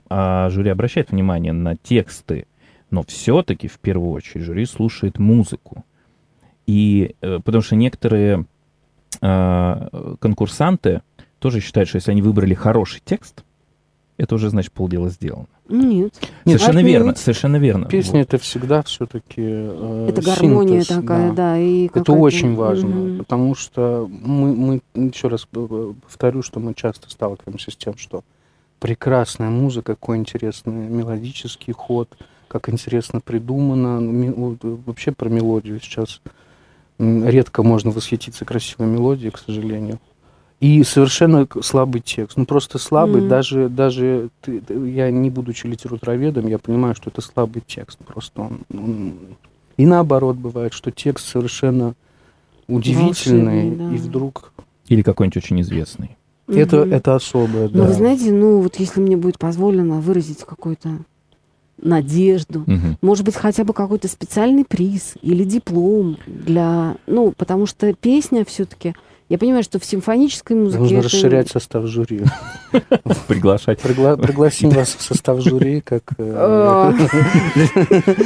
а 0.09 0.49
жюри 0.49 0.69
обращает 0.69 1.11
внимание 1.11 1.53
на 1.53 1.77
тексты, 1.77 2.45
но 2.91 3.03
все-таки 3.03 3.69
в 3.69 3.79
первую 3.79 4.11
очередь 4.11 4.43
жюри 4.43 4.65
слушает 4.65 5.17
музыку. 5.17 5.85
И 6.67 7.15
э, 7.21 7.39
потому 7.43 7.61
что 7.61 7.75
некоторые 7.75 8.45
э, 9.21 10.15
конкурсанты 10.19 11.01
тоже 11.39 11.61
считают, 11.61 11.87
что 11.87 11.97
если 11.97 12.11
они 12.11 12.21
выбрали 12.21 12.53
хороший 12.53 13.01
текст, 13.05 13.45
это 14.17 14.35
уже 14.35 14.49
значит 14.49 14.73
полдела 14.73 15.09
сделано. 15.09 15.47
Нет. 15.67 16.13
Совершенно 16.45 16.79
Нет, 16.79 16.87
верно, 16.87 17.15
совершенно 17.15 17.55
верно. 17.57 17.85
Песня 17.87 18.19
вот. 18.19 18.27
это 18.27 18.37
всегда 18.37 18.83
все-таки 18.83 19.41
э, 19.41 20.07
Это 20.09 20.21
гармония 20.21 20.81
синтез, 20.81 20.87
такая, 20.87 21.29
да. 21.29 21.35
да 21.35 21.57
и 21.57 21.89
это 21.93 22.13
очень 22.13 22.55
важно, 22.55 23.01
угу. 23.01 23.17
потому 23.19 23.55
что 23.55 24.07
мы, 24.09 24.53
мы, 24.53 24.81
еще 25.09 25.27
раз 25.27 25.45
повторю, 25.45 26.43
что 26.43 26.59
мы 26.59 26.75
часто 26.75 27.09
сталкиваемся 27.09 27.71
с 27.71 27.75
тем, 27.75 27.97
что 27.97 28.23
прекрасная 28.79 29.49
музыка, 29.49 29.95
какой 29.95 30.17
интересный 30.17 30.73
мелодический 30.73 31.73
ход, 31.73 32.15
как 32.47 32.69
интересно 32.69 33.19
придумано. 33.19 33.99
Вообще 34.85 35.11
про 35.11 35.29
мелодию 35.29 35.79
сейчас 35.81 36.21
редко 36.99 37.63
можно 37.63 37.89
восхититься 37.91 38.45
красивой 38.45 38.87
мелодией, 38.87 39.31
к 39.31 39.39
сожалению. 39.39 39.99
И 40.65 40.83
совершенно 40.83 41.47
слабый 41.61 42.01
текст. 42.01 42.37
Ну, 42.37 42.45
просто 42.45 42.79
слабый. 42.79 43.21
Mm-hmm. 43.21 43.27
Даже, 43.27 43.69
даже 43.69 44.29
ты, 44.41 44.63
я, 44.87 45.11
не 45.11 45.29
будучи 45.29 45.67
литературоведом, 45.67 46.47
я 46.47 46.57
понимаю, 46.57 46.95
что 46.95 47.11
это 47.11 47.21
слабый 47.21 47.61
текст. 47.67 47.99
Просто 47.99 48.41
он, 48.41 48.61
он... 48.73 49.13
И 49.77 49.85
наоборот 49.85 50.37
бывает, 50.37 50.73
что 50.73 50.89
текст 50.89 51.27
совершенно 51.27 51.93
удивительный, 52.67 53.75
да. 53.75 53.91
и 53.93 53.97
вдруг... 53.97 54.53
Или 54.87 55.03
какой-нибудь 55.03 55.37
очень 55.37 55.61
известный. 55.61 56.17
Это, 56.47 56.81
угу. 56.81 56.89
это 56.89 57.13
особое, 57.13 57.69
да. 57.69 57.77
Но 57.77 57.85
вы 57.85 57.93
знаете, 57.93 58.31
ну 58.31 58.61
вот 58.61 58.77
если 58.77 58.99
мне 59.01 59.17
будет 59.17 59.37
позволено 59.37 59.99
выразить 59.99 60.39
какой-то 60.39 60.97
надежду, 61.77 62.61
угу. 62.61 62.97
может 63.03 63.23
быть, 63.23 63.35
хотя 63.35 63.63
бы 63.65 63.73
какой-то 63.73 64.07
специальный 64.07 64.65
приз 64.65 65.13
или 65.21 65.43
диплом 65.43 66.17
для, 66.25 66.95
ну, 67.05 67.33
потому 67.37 67.67
что 67.67 67.93
песня 67.93 68.43
все-таки 68.45 68.95
я 69.27 69.39
понимаю, 69.39 69.63
что 69.63 69.79
в 69.79 69.85
симфонической 69.85 70.55
музыке... 70.55 70.79
Нужно 70.79 70.97
это... 70.97 71.05
расширять 71.05 71.49
состав 71.49 71.85
жюри. 71.87 72.21
Приглашать. 73.27 73.79
Пригласим 73.79 74.69
вас 74.69 74.95
в 74.95 75.01
состав 75.01 75.41
жюри 75.41 75.81
как 75.81 76.03
э, 76.17 76.93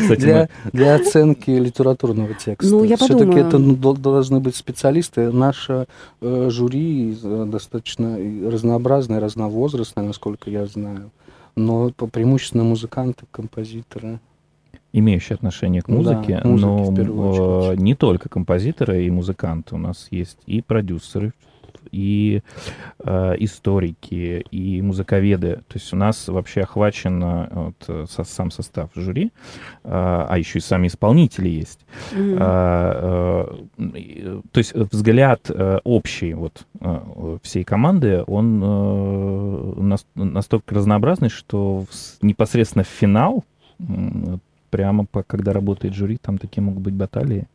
для 0.74 0.96
оценки 0.96 1.51
литературного 1.51 2.34
текста. 2.34 2.70
Ну, 2.70 2.84
я 2.84 2.98
Все-таки 2.98 3.39
это 3.39 3.60
должны 3.60 4.41
быть 4.41 4.58
специалисты. 4.58 5.32
Наше 5.32 5.88
э, 6.22 6.50
жюри 6.50 7.18
достаточно 7.24 8.18
разнообразное, 8.51 9.22
разновозрастное, 9.22 10.06
насколько 10.06 10.50
я 10.50 10.65
знаю. 10.65 11.12
Но 11.56 11.91
преимущественно 11.91 12.63
музыканты, 12.63 13.25
композиторы 13.32 14.20
имеющие 14.91 15.36
отношение 15.36 15.81
к 15.81 15.88
музыке, 15.88 16.41
да, 16.43 16.50
музыке 16.50 17.03
но 17.03 17.74
не 17.75 17.96
только 17.96 18.29
композиторы 18.29 19.05
и 19.05 19.10
музыканты. 19.10 19.75
У 19.75 19.77
нас 19.77 20.08
есть 20.12 20.39
и 20.46 20.62
продюсеры, 20.62 21.34
и 21.91 22.41
э, 23.00 23.36
историки, 23.39 24.46
и 24.51 24.81
музыковеды. 24.81 25.62
То 25.67 25.75
есть 25.75 25.93
у 25.93 25.96
нас 25.96 26.27
вообще 26.27 26.62
охвачен 26.62 27.48
вот, 27.51 28.10
со, 28.10 28.24
сам 28.24 28.51
состав 28.51 28.89
жюри, 28.96 29.31
э, 29.84 29.89
а 29.89 30.36
еще 30.38 30.60
и 30.60 30.62
сами 30.62 30.88
исполнители 30.88 31.50
есть. 31.50 31.79
Mm-hmm. 32.12 32.38
Э, 32.39 33.65
э, 33.77 34.41
то 34.51 34.58
есть 34.58 34.74
взгляд 34.75 35.50
э, 35.50 35.79
общий 35.84 36.34
вот 36.34 36.65
э, 36.79 37.38
всей 37.41 37.63
команды, 37.63 38.24
он 38.27 38.62
э, 38.63 39.81
нас, 39.81 40.05
настолько 40.15 40.75
разнообразный, 40.75 41.29
что 41.29 41.86
непосредственно 42.22 42.84
в 42.84 42.88
финал 42.88 43.43
прямо 44.70 45.06
по, 45.06 45.24
когда 45.24 45.54
работает 45.54 45.94
жюри, 45.94 46.18
там 46.18 46.38
такие 46.38 46.62
могут 46.62 46.84
быть 46.84 46.94
баталии. 46.94 47.48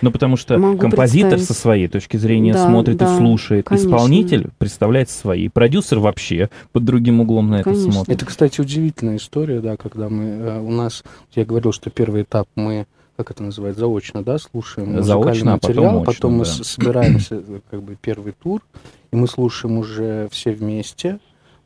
Ну, 0.00 0.10
потому 0.12 0.36
что 0.36 0.58
Могу 0.58 0.78
композитор 0.78 1.38
со 1.40 1.54
своей 1.54 1.88
точки 1.88 2.16
зрения 2.16 2.52
да, 2.52 2.66
смотрит 2.66 2.98
да, 2.98 3.12
и 3.12 3.18
слушает, 3.18 3.66
конечно. 3.66 3.88
исполнитель 3.88 4.48
представляет 4.58 5.10
свои, 5.10 5.48
продюсер 5.48 5.98
вообще 5.98 6.50
под 6.72 6.84
другим 6.84 7.20
углом 7.20 7.50
на 7.50 7.62
конечно. 7.62 7.82
это 7.82 7.92
смотрит. 7.92 8.16
Это, 8.16 8.26
кстати, 8.26 8.60
удивительная 8.60 9.16
история, 9.16 9.60
да, 9.60 9.76
когда 9.76 10.08
мы 10.08 10.24
э, 10.24 10.60
у 10.60 10.70
нас, 10.70 11.02
я 11.34 11.44
говорил, 11.44 11.72
что 11.72 11.90
первый 11.90 12.22
этап 12.22 12.48
мы 12.54 12.86
как 13.16 13.30
это 13.30 13.42
называется, 13.42 13.80
заочно, 13.80 14.22
да, 14.24 14.38
слушаем 14.38 15.02
заочно, 15.02 15.52
материал, 15.52 15.98
а 15.98 16.00
потом, 16.00 16.02
очно, 16.02 16.04
потом 16.04 16.32
мы 16.32 16.44
да. 16.44 16.50
собираемся, 16.50 17.34
э, 17.36 17.60
как 17.70 17.82
бы, 17.82 17.96
первый 18.00 18.32
тур, 18.32 18.62
и 19.12 19.16
мы 19.16 19.28
слушаем 19.28 19.78
уже 19.78 20.28
все 20.30 20.52
вместе 20.52 21.18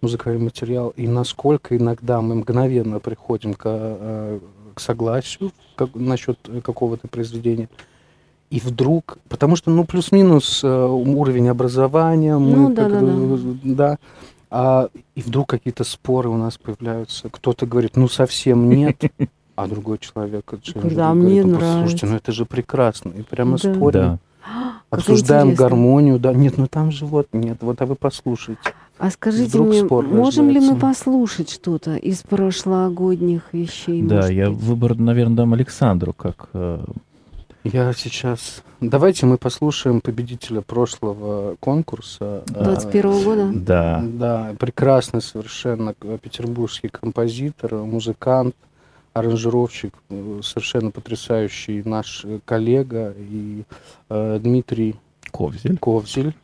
музыкальный 0.02 0.42
материал, 0.42 0.92
и 0.96 1.06
насколько 1.06 1.76
иногда 1.76 2.20
мы 2.20 2.34
мгновенно 2.34 2.98
приходим 3.00 3.54
к 3.54 3.62
э, 3.64 4.40
к 4.76 4.80
согласию 4.80 5.52
как, 5.74 5.94
насчет 5.94 6.38
какого-то 6.62 7.08
произведения. 7.08 7.68
И 8.50 8.60
вдруг, 8.60 9.18
потому 9.28 9.56
что, 9.56 9.70
ну, 9.70 9.84
плюс-минус 9.84 10.62
э, 10.62 10.68
уровень 10.68 11.48
образования, 11.48 12.38
мы, 12.38 12.56
ну, 12.56 12.74
да, 12.74 12.88
как, 12.88 12.92
да, 12.92 13.06
да. 13.06 13.74
да, 13.74 13.98
а, 14.50 14.88
и 15.16 15.22
вдруг 15.22 15.48
какие-то 15.48 15.82
споры 15.82 16.28
у 16.28 16.36
нас 16.36 16.56
появляются. 16.56 17.28
Кто-то 17.28 17.66
говорит, 17.66 17.96
ну, 17.96 18.06
совсем 18.08 18.68
нет, 18.68 19.02
а 19.56 19.66
другой 19.66 19.98
человек 19.98 20.44
да, 20.74 21.14
мне 21.14 21.42
говорит, 21.42 21.60
ну, 21.60 21.80
слушайте, 21.80 22.06
ну, 22.06 22.16
это 22.16 22.30
же 22.30 22.44
прекрасно. 22.44 23.10
И 23.10 23.22
прямо 23.22 23.56
спорим. 23.56 23.90
Да. 23.90 24.18
Обсуждаем 24.90 25.54
гармонию, 25.54 26.20
да, 26.20 26.32
нет, 26.32 26.58
ну 26.58 26.68
там 26.68 26.92
же 26.92 27.06
вот, 27.06 27.28
нет, 27.32 27.58
вот, 27.62 27.80
а 27.80 27.86
вы 27.86 27.96
послушайте. 27.96 28.60
А 28.98 29.10
скажите 29.10 29.58
мне, 29.58 29.84
можем 29.84 30.48
ли 30.48 30.58
мы 30.58 30.76
послушать 30.76 31.50
что-то 31.50 31.96
из 31.96 32.22
прошлогодних 32.22 33.42
вещей? 33.52 34.02
Да, 34.02 34.28
я 34.28 34.50
быть? 34.50 34.58
выбор, 34.58 34.96
наверное, 34.96 35.36
дам 35.36 35.54
Александру, 35.54 36.12
как... 36.12 36.48
Э... 36.54 36.84
Я 37.64 37.92
сейчас... 37.92 38.62
Давайте 38.80 39.26
мы 39.26 39.38
послушаем 39.38 40.00
победителя 40.00 40.60
прошлого 40.60 41.56
конкурса. 41.60 42.42
21 42.46 43.10
-го 43.10 43.24
года? 43.24 43.50
Да. 43.52 44.04
Да, 44.04 44.54
прекрасный 44.58 45.20
совершенно 45.20 45.92
петербургский 45.94 46.88
композитор, 46.88 47.74
музыкант, 47.74 48.54
аранжировщик, 49.12 49.92
совершенно 50.42 50.90
потрясающий 50.90 51.82
наш 51.84 52.24
коллега 52.44 53.14
и 53.18 53.64
э, 54.10 54.38
Дмитрий 54.40 54.94
Ковзель. 55.32 55.76
Ковзель 55.78 56.34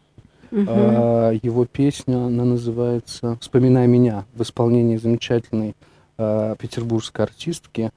Угу. 0.53 0.67
А, 0.69 1.33
его 1.43 1.65
песня, 1.65 2.27
она 2.27 2.45
называется 2.45 3.39
«Вспоминай 3.41 3.87
меня» 3.87 4.27
в 4.35 4.43
исполнении 4.43 4.99
замечательной 4.99 5.75
а, 6.19 6.57
петербургской 6.57 7.25
артистки 7.25 7.91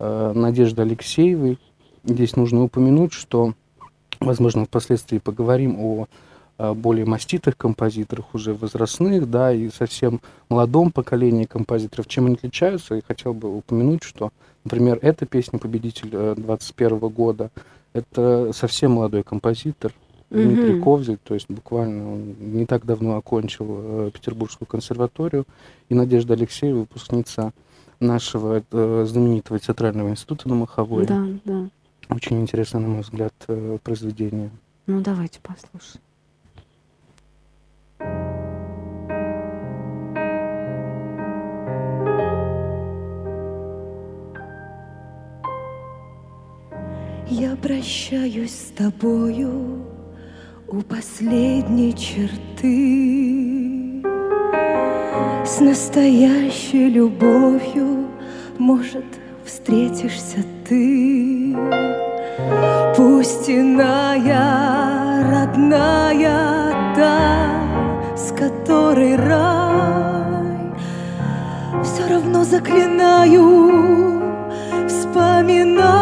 а, 0.00 0.32
Надежды 0.34 0.82
Алексеевой. 0.82 1.58
Здесь 2.02 2.34
нужно 2.34 2.64
упомянуть, 2.64 3.12
что, 3.12 3.54
возможно, 4.18 4.64
впоследствии 4.64 5.18
поговорим 5.18 5.76
о 5.78 6.06
более 6.74 7.06
маститых 7.06 7.56
композиторах, 7.56 8.34
уже 8.34 8.52
возрастных, 8.52 9.30
да, 9.30 9.50
и 9.50 9.70
совсем 9.70 10.20
молодом 10.50 10.90
поколении 10.90 11.44
композиторов. 11.44 12.06
Чем 12.06 12.26
они 12.26 12.34
отличаются? 12.34 12.96
И 12.96 13.02
хотел 13.02 13.32
бы 13.32 13.56
упомянуть, 13.56 14.02
что, 14.02 14.30
например, 14.64 14.98
эта 15.00 15.24
песня 15.24 15.58
«Победитель 15.58 16.10
21 16.10 16.98
года»— 16.98 17.50
это 17.94 18.50
совсем 18.52 18.92
молодой 18.92 19.22
композитор, 19.22 19.94
Дмитрий 20.30 20.76
угу. 20.76 20.84
Ковзель, 20.84 21.18
то 21.22 21.34
есть 21.34 21.46
буквально 21.48 22.12
он 22.12 22.36
не 22.38 22.64
так 22.64 22.86
давно 22.86 23.16
окончил 23.16 23.66
э, 23.68 24.10
Петербургскую 24.14 24.68
консерваторию, 24.68 25.44
и 25.88 25.94
Надежда 25.94 26.34
Алексеева, 26.34 26.80
выпускница 26.80 27.52
нашего 27.98 28.62
э, 28.70 29.04
знаменитого 29.08 29.58
театрального 29.58 30.10
института 30.10 30.48
на 30.48 30.54
Маховой. 30.54 31.04
Да, 31.04 31.26
да. 31.44 31.68
Очень 32.08 32.40
интересное, 32.40 32.80
на 32.80 32.88
мой 32.88 33.00
взгляд, 33.02 33.34
э, 33.48 33.78
произведение. 33.82 34.50
Ну, 34.86 35.00
давайте 35.00 35.40
послушаем. 35.40 36.00
Я 47.28 47.56
прощаюсь 47.56 48.50
с 48.50 48.72
тобою 48.76 49.89
у 50.72 50.80
последней 50.82 51.92
черты. 51.94 54.02
С 55.44 55.58
настоящей 55.58 56.88
любовью, 56.88 58.06
может, 58.58 59.04
встретишься 59.44 60.44
ты. 60.68 61.56
Пусть 62.96 63.50
иная, 63.50 65.28
родная 65.28 66.94
та, 66.94 68.16
с 68.16 68.30
которой 68.32 69.16
рай. 69.16 70.72
Все 71.82 72.06
равно 72.08 72.44
заклинаю, 72.44 74.22
Вспоминай, 74.86 75.99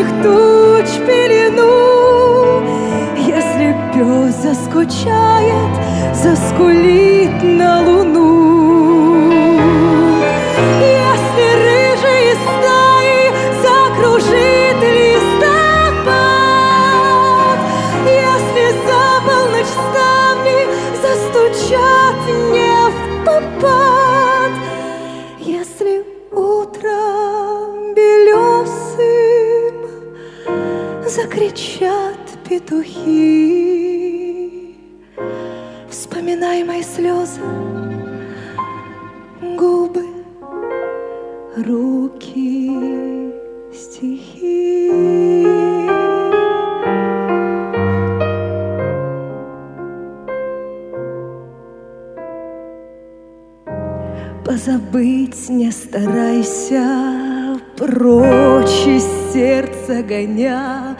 душных 0.00 0.22
туч 0.22 0.88
пелену, 1.06 2.62
если 3.16 3.76
пес 3.92 4.34
заскучает, 4.36 5.72
заскулит 6.14 7.42
на 7.42 7.82
луну. 7.82 8.09
Прочь 57.80 58.86
из 58.86 59.32
сердца 59.32 60.02
гоня, 60.02 60.98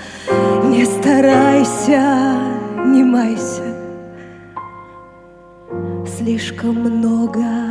не 0.64 0.87
старайся, 0.87 2.38
не 2.87 3.04
майся, 3.04 3.76
слишком 6.06 6.76
много 6.76 7.70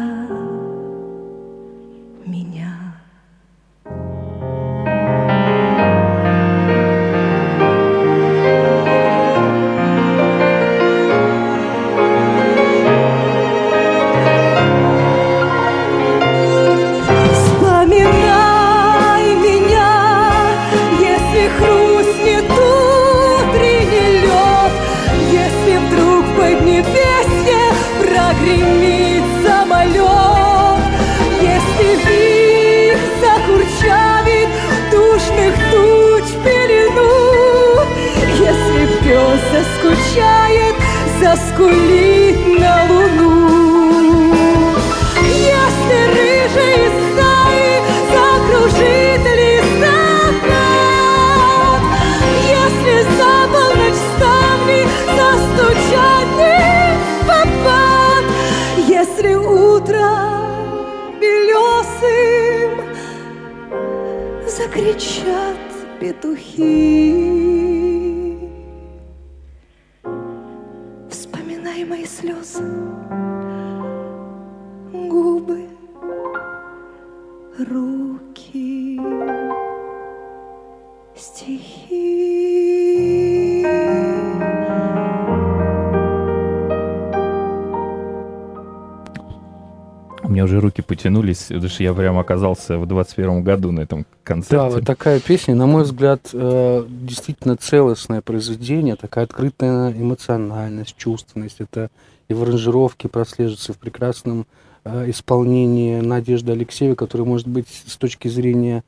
Руки 90.80 90.82
потянулись, 90.82 91.46
потому 91.48 91.70
что 91.70 91.84
я 91.84 91.94
прям 91.94 92.18
оказался 92.18 92.78
в 92.78 92.86
21 92.86 93.44
году 93.44 93.72
на 93.72 93.82
этом 93.82 94.06
концерте. 94.24 94.56
Да, 94.56 94.70
вот 94.70 94.86
такая 94.86 95.20
песня, 95.20 95.56
на 95.56 95.65
мой 95.65 95.84
взгляд, 95.84 96.30
э, 96.34 96.86
действительно 96.88 97.56
целостное 97.58 98.22
произведение, 98.22 98.96
такая 98.96 99.26
открытая 99.26 99.92
эмоциональность, 99.92 100.96
чувственность. 100.98 101.58
Это 101.60 101.89
и 102.30 102.34
в 102.34 102.44
аранжировке 102.44 103.08
прослеживается, 103.08 103.74
в 103.74 103.78
прекрасном 103.78 104.46
э, 104.86 105.10
исполнении 105.10 106.00
Надежды 106.00 106.52
Алексеевой, 106.52 106.96
который, 106.96 107.26
может 107.26 107.48
быть, 107.48 107.68
с 107.86 107.98
точки 107.98 108.28
зрения 108.28 108.84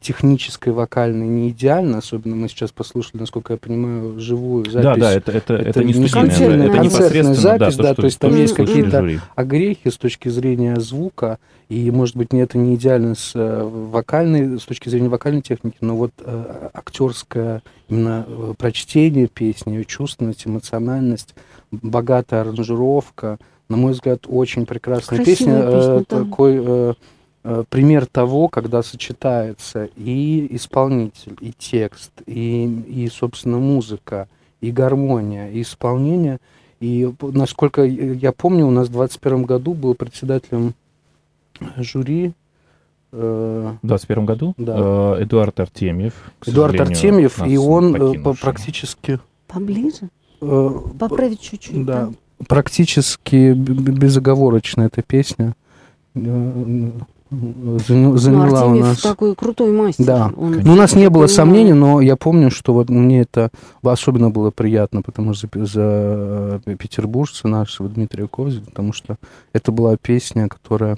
технической, 0.00 0.72
вокальной 0.72 1.26
не 1.26 1.50
идеально, 1.50 1.98
особенно 1.98 2.36
мы 2.36 2.48
сейчас 2.48 2.72
послушали, 2.72 3.20
насколько 3.20 3.52
я 3.52 3.58
понимаю, 3.58 4.18
живую 4.18 4.64
запись. 4.64 4.82
Да, 4.82 4.96
да, 4.96 5.12
это, 5.12 5.32
это, 5.32 5.54
это, 5.54 5.84
не 5.84 5.92
не 5.92 6.08
студийная, 6.08 6.30
концертная- 6.30 6.66
это 6.66 6.76
концертная 6.76 6.84
непосредственно 6.84 7.34
запись, 7.34 7.76
да, 7.76 7.82
да, 7.82 7.88
то, 7.88 7.92
что 7.92 8.02
то 8.02 8.06
есть 8.06 8.18
там 8.18 8.36
есть 8.36 8.54
какие-то 8.54 9.20
огрехи 9.34 9.90
с 9.90 9.96
точки 9.96 10.28
зрения 10.28 10.80
звука, 10.80 11.38
и, 11.68 11.90
может 11.90 12.16
быть, 12.16 12.32
не 12.32 12.40
это 12.40 12.58
не 12.58 12.74
идеально 12.74 13.14
с 13.14 13.32
э, 13.34 13.62
вокальной, 13.62 14.58
с 14.58 14.64
точки 14.64 14.88
зрения 14.88 15.08
вокальной 15.08 15.42
техники, 15.42 15.76
но 15.80 15.96
вот 15.96 16.12
э, 16.18 16.68
актерское 16.72 17.62
именно 17.88 18.26
э, 18.26 18.54
прочтение 18.58 19.28
песни, 19.28 19.72
ее 19.72 19.84
чувственность, 19.84 20.46
эмоциональность, 20.46 21.34
богатая 21.70 22.42
аранжировка, 22.42 23.38
на 23.68 23.76
мой 23.76 23.92
взгляд, 23.92 24.20
очень 24.28 24.66
прекрасная 24.66 25.18
Красивая 25.18 25.36
песня, 25.36 25.62
песня, 25.62 25.68
э, 25.68 26.02
да. 26.08 26.24
такой 26.24 26.56
э, 26.56 26.62
э, 26.66 26.94
пример 27.68 28.06
того, 28.06 28.48
когда 28.48 28.82
сочетается 28.82 29.88
и 29.96 30.46
исполнитель, 30.56 31.36
и 31.40 31.52
текст, 31.52 32.10
и, 32.26 32.64
и 32.64 33.08
собственно, 33.08 33.58
музыка, 33.58 34.28
и 34.62 34.70
гармония, 34.70 35.50
и 35.50 35.60
исполнение. 35.62 36.38
И 36.80 37.10
насколько 37.20 37.82
я 37.84 38.32
помню, 38.32 38.66
у 38.66 38.70
нас 38.70 38.88
в 38.88 38.92
2021 38.92 39.42
году 39.44 39.74
был 39.74 39.94
председателем 39.94 40.72
жюри 41.76 42.32
э, 43.12 43.74
В 43.82 43.86
21 43.86 44.24
году 44.26 44.54
Да. 44.56 44.74
э, 45.18 45.22
Эдуард 45.24 45.60
Артемьев. 45.60 46.14
Эдуард 46.46 46.80
Артемьев, 46.80 47.46
и 47.46 47.56
он 47.58 47.94
э, 47.94 47.98
по- 47.98 48.04
покинувший. 48.06 48.42
практически 48.42 49.20
Поближе? 49.46 50.08
э, 50.40 50.70
Поправить 50.98 51.40
чуть-чуть. 51.40 51.84
да, 51.84 52.10
практически 52.48 53.52
б- 53.52 53.72
б- 53.74 53.92
безоговорочно 53.92 54.82
эта 54.82 55.02
песня 55.02 55.54
э, 57.34 57.78
заня- 57.86 58.08
Ну, 58.10 58.16
заняла 58.16 58.66
у 58.66 58.74
нас. 58.74 59.00
такой 59.00 59.34
крутой 59.34 59.72
мастер. 59.72 60.04
Да. 60.04 60.32
Он 60.36 60.52
Ну, 60.62 60.72
у 60.72 60.76
нас 60.76 60.94
не 60.94 61.08
было 61.10 61.22
понимает. 61.26 61.30
сомнений, 61.30 61.72
но 61.72 62.00
я 62.00 62.16
помню, 62.16 62.50
что 62.50 62.72
вот 62.72 62.88
мне 62.88 63.20
это 63.22 63.50
особенно 63.82 64.30
было 64.30 64.50
приятно, 64.50 65.02
потому 65.02 65.34
что 65.34 65.48
за, 65.54 65.66
за 65.66 66.76
петербуржца 66.76 67.48
нашего 67.48 67.88
Дмитрия 67.88 68.28
Ковзина, 68.28 68.66
потому 68.66 68.92
что 68.92 69.16
это 69.52 69.72
была 69.72 69.96
песня, 69.96 70.48
которая 70.48 70.96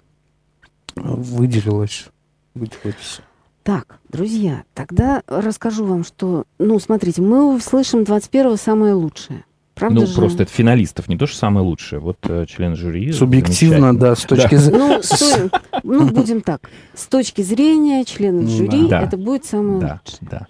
выделилась. 0.95 2.07
выделилась. 2.55 3.21
Так, 3.63 3.99
друзья, 4.09 4.63
тогда 4.75 5.23
расскажу 5.27 5.85
вам, 5.85 6.05
что... 6.05 6.45
Ну, 6.59 6.79
смотрите, 6.79 7.21
мы 7.21 7.55
услышим 7.57 8.03
21-го 8.03 8.57
самое 8.57 8.95
лучшее. 8.95 9.45
Правда 9.77 10.01
Ну, 10.01 10.07
же? 10.07 10.15
просто 10.15 10.45
это 10.45 10.53
финалистов, 10.53 11.07
не 11.07 11.19
то, 11.19 11.27
что 11.27 11.37
самое 11.37 11.65
лучшее. 11.65 12.01
Вот 12.01 12.17
э, 12.23 12.47
член 12.49 12.75
жюри. 12.77 13.13
Субъективно, 13.13 13.95
да, 13.97 14.17
с 14.17 14.23
точки 14.23 14.55
Да. 14.55 14.59
зрения... 14.59 15.51
Ну, 15.85 15.91
ну, 16.01 16.09
будем 16.09 16.41
так. 16.41 16.71
С 16.95 17.05
точки 17.07 17.43
зрения 17.43 18.03
членов 18.07 18.45
Ну, 18.45 18.49
жюри, 18.49 18.89
да. 18.89 19.03
это 19.03 19.19
будет 19.19 19.45
самое 19.45 19.79
Да, 19.81 20.01
лучшее. 20.03 20.29
да. 20.31 20.47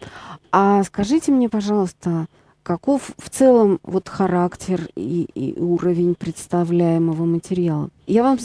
А 0.53 0.85
скажите 0.85 1.33
мне, 1.33 1.49
пожалуйста, 1.49 2.27
каков 2.63 3.11
в 3.19 3.29
целом 3.29 3.81
вот 3.83 4.09
характер 4.09 4.89
и, 4.95 5.27
и 5.35 5.59
уровень 5.61 6.15
представляемого 6.15 7.25
материала. 7.25 7.89
Я 8.07 8.23
вам 8.23 8.39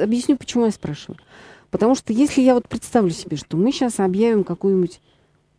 объясню, 0.00 0.36
почему 0.36 0.66
я 0.66 0.70
спрашиваю. 0.70 1.18
Потому 1.72 1.96
что 1.96 2.12
если 2.12 2.42
я 2.42 2.54
вот 2.54 2.68
представлю 2.68 3.10
себе, 3.10 3.36
что 3.36 3.56
мы 3.56 3.72
сейчас 3.72 3.98
объявим 3.98 4.44
какой-нибудь 4.44 5.00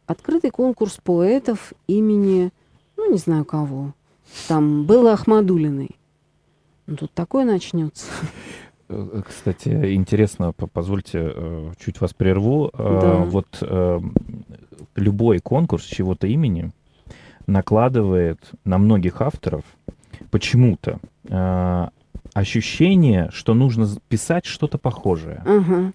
открытый 0.07 0.51
конкурс 0.51 0.99
поэтов 1.03 1.73
имени, 1.87 2.51
ну, 2.97 3.11
не 3.11 3.17
знаю 3.17 3.43
кого, 3.43 3.93
там, 4.47 4.85
Беллы 4.85 5.11
Ахмадулиной, 5.11 5.91
ну, 6.89 6.95
тут 6.95 7.13
такое 7.13 7.45
начнется. 7.45 8.07
Э, 8.89 9.21
кстати, 9.23 9.93
интересно, 9.93 10.51
позвольте, 10.51 11.31
э, 11.35 11.71
чуть 11.79 12.01
вас 12.01 12.15
прерву. 12.15 12.71
Э, 12.73 12.99
да. 13.01 13.15
Вот 13.17 13.63
любой 14.95 15.39
конкурс 15.39 15.83
чего-то 15.83 16.25
имени 16.25 16.71
накладывает 17.45 18.39
на 18.65 18.77
многих 18.77 19.21
авторов 19.21 19.63
почему-то 20.31 20.99
ощущение, 22.33 23.29
что 23.31 23.53
нужно 23.53 23.87
писать 24.07 24.45
что-то 24.45 24.77
похожее. 24.77 25.43
Угу. 25.45 25.93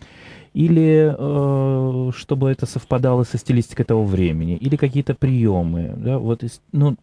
Или 0.55 1.15
э, 1.17 2.11
чтобы 2.17 2.51
это 2.51 2.67
совпадало 2.67 3.25
со 3.25 3.39
стилистикой 3.39 3.85
того 3.85 4.05
времени, 4.05 4.57
или 4.57 4.77
какие-то 4.77 5.15
приемы. 5.15 5.95
Да? 5.97 6.19
Вот, 6.19 6.45
ну, 6.73 6.97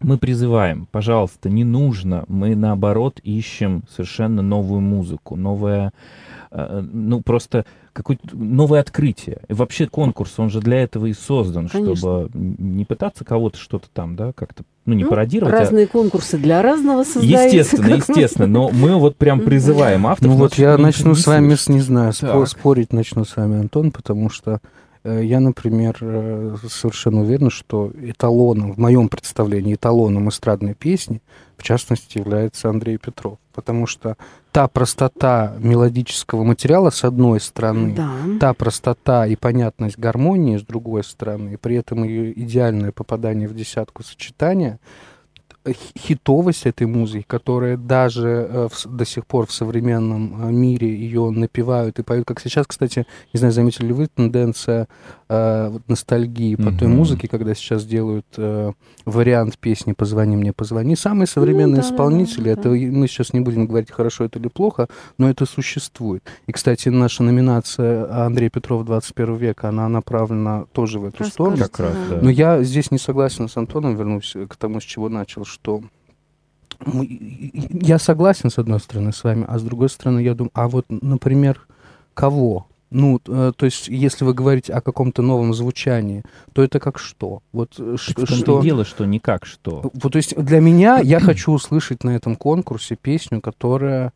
мы 0.00 0.18
призываем, 0.18 0.86
пожалуйста, 0.90 1.48
не 1.48 1.64
нужно, 1.64 2.24
мы 2.28 2.54
наоборот 2.54 3.20
ищем 3.22 3.84
совершенно 3.90 4.42
новую 4.42 4.80
музыку, 4.80 5.36
новое, 5.36 5.92
э, 6.50 6.80
ну 6.80 7.22
просто 7.22 7.64
какое-то 7.92 8.36
новое 8.36 8.80
открытие. 8.80 9.38
И 9.48 9.54
вообще 9.54 9.86
конкурс, 9.86 10.34
он 10.38 10.50
же 10.50 10.60
для 10.60 10.82
этого 10.82 11.06
и 11.06 11.14
создан, 11.14 11.68
Конечно. 11.68 11.96
чтобы 11.96 12.30
не 12.34 12.84
пытаться 12.84 13.24
кого-то 13.24 13.58
что-то 13.58 13.88
там, 13.92 14.16
да, 14.16 14.32
как-то, 14.32 14.64
ну 14.84 14.94
не 14.94 15.04
ну, 15.04 15.10
пародировать. 15.10 15.54
А 15.54 15.58
разные 15.58 15.86
а... 15.86 15.88
конкурсы 15.88 16.36
для 16.36 16.60
разного 16.62 17.04
создаются. 17.04 17.46
Естественно, 17.46 17.94
естественно, 17.94 18.46
но 18.46 18.70
мы 18.70 18.96
вот 18.96 19.16
прям 19.16 19.40
призываем 19.40 20.06
авторов. 20.06 20.34
Ну 20.34 20.38
вот 20.38 20.54
я 20.54 20.76
начну 20.76 21.14
с 21.14 21.26
вами, 21.26 21.56
не 21.72 21.80
знаю, 21.80 22.12
спорить 22.46 22.92
начну 22.92 23.24
с 23.24 23.34
вами, 23.36 23.60
Антон, 23.60 23.90
потому 23.90 24.28
что 24.28 24.60
я, 25.20 25.40
например, 25.40 25.96
э, 26.00 26.56
совершенно 26.68 27.22
уверен, 27.22 27.50
что 27.50 27.92
эталоном, 27.96 28.72
в 28.72 28.78
моем 28.78 29.08
представлении, 29.08 29.74
эталоном 29.74 30.28
эстрадной 30.28 30.74
песни, 30.74 31.22
в 31.56 31.62
частности, 31.62 32.18
является 32.18 32.68
Андрей 32.68 32.98
Петров. 32.98 33.38
Потому 33.52 33.86
что 33.86 34.16
та 34.52 34.68
простота 34.68 35.54
мелодического 35.58 36.44
материала, 36.44 36.90
с 36.90 37.04
одной 37.04 37.40
стороны, 37.40 37.94
да. 37.94 38.10
та 38.40 38.54
простота 38.54 39.26
и 39.26 39.36
понятность 39.36 39.98
гармонии, 39.98 40.58
с 40.58 40.62
другой 40.62 41.04
стороны, 41.04 41.54
и 41.54 41.56
при 41.56 41.76
этом 41.76 42.04
ее 42.04 42.38
идеальное 42.38 42.92
попадание 42.92 43.48
в 43.48 43.54
десятку 43.54 44.02
сочетания– 44.02 44.78
хитовость 45.98 46.66
этой 46.66 46.86
музыки, 46.86 47.24
которая 47.26 47.76
даже 47.76 48.28
э, 48.28 48.68
в, 48.70 48.86
до 48.86 49.04
сих 49.04 49.26
пор 49.26 49.46
в 49.46 49.52
современном 49.52 50.48
э, 50.48 50.52
мире 50.52 50.88
ее 50.88 51.30
напевают 51.30 51.98
и 51.98 52.02
поют, 52.02 52.26
как 52.26 52.40
сейчас, 52.40 52.66
кстати, 52.66 53.06
не 53.32 53.38
знаю, 53.38 53.52
заметили 53.52 53.86
ли 53.86 53.92
вы, 53.92 54.06
тенденция 54.06 54.88
э, 55.28 55.68
вот, 55.70 55.88
ностальгии 55.88 56.54
по 56.56 56.62
mm-hmm. 56.62 56.78
той 56.78 56.88
музыке, 56.88 57.28
когда 57.28 57.54
сейчас 57.54 57.84
делают 57.84 58.26
э, 58.36 58.72
вариант 59.04 59.58
песни 59.58 59.92
«Позвони 59.92 60.36
мне, 60.36 60.52
позвони». 60.52 60.96
Самые 60.96 61.26
современные 61.26 61.82
ну, 61.82 61.82
да, 61.82 61.88
исполнители, 61.88 62.44
да, 62.44 62.60
это 62.60 62.68
мы 62.70 63.08
сейчас 63.08 63.32
не 63.32 63.40
будем 63.40 63.66
говорить, 63.66 63.90
хорошо 63.90 64.24
это 64.24 64.38
или 64.38 64.48
плохо, 64.48 64.88
но 65.18 65.28
это 65.28 65.46
существует. 65.46 66.22
И, 66.46 66.52
кстати, 66.52 66.88
наша 66.88 67.22
номинация 67.22 68.26
Андрей 68.26 68.50
Петров 68.50 68.84
21 68.84 69.36
века, 69.36 69.68
она 69.68 69.88
направлена 69.88 70.64
тоже 70.72 70.98
в 70.98 71.04
эту 71.04 71.24
Расскажите, 71.24 71.32
сторону. 71.32 71.56
Как 71.56 71.80
раз, 71.80 71.94
да. 72.10 72.18
Но 72.22 72.30
я 72.30 72.62
здесь 72.62 72.90
не 72.90 72.98
согласен 72.98 73.48
с 73.48 73.56
Антоном, 73.56 73.96
вернусь 73.96 74.34
к 74.48 74.56
тому, 74.56 74.80
с 74.80 74.84
чего 74.84 75.08
начал, 75.08 75.44
что 75.56 75.82
я 77.82 77.98
согласен, 77.98 78.50
с 78.50 78.58
одной 78.58 78.80
стороны, 78.80 79.12
с 79.12 79.24
вами, 79.24 79.44
а 79.48 79.58
с 79.58 79.62
другой 79.62 79.88
стороны, 79.88 80.20
я 80.20 80.34
думаю, 80.34 80.50
а 80.54 80.68
вот, 80.68 80.84
например, 80.88 81.66
кого? 82.14 82.66
Ну, 82.90 83.20
э, 83.26 83.52
то 83.56 83.66
есть, 83.66 83.88
если 83.88 84.24
вы 84.24 84.32
говорите 84.32 84.72
о 84.72 84.80
каком-то 84.80 85.22
новом 85.22 85.54
звучании, 85.54 86.22
то 86.52 86.62
это 86.62 86.78
как 86.78 86.98
что? 86.98 87.42
Вот 87.52 87.74
э, 87.78 87.96
что, 87.98 88.26
что... 88.26 88.62
дело, 88.62 88.84
что 88.84 89.06
не 89.06 89.18
как 89.18 89.44
что. 89.44 89.90
Вот, 89.92 90.12
то 90.12 90.16
есть, 90.16 90.36
для 90.36 90.60
меня 90.60 91.00
я 91.00 91.18
хочу 91.18 91.52
услышать 91.52 92.04
на 92.04 92.10
этом 92.10 92.36
конкурсе 92.36 92.94
песню, 92.94 93.40
которая 93.40 94.12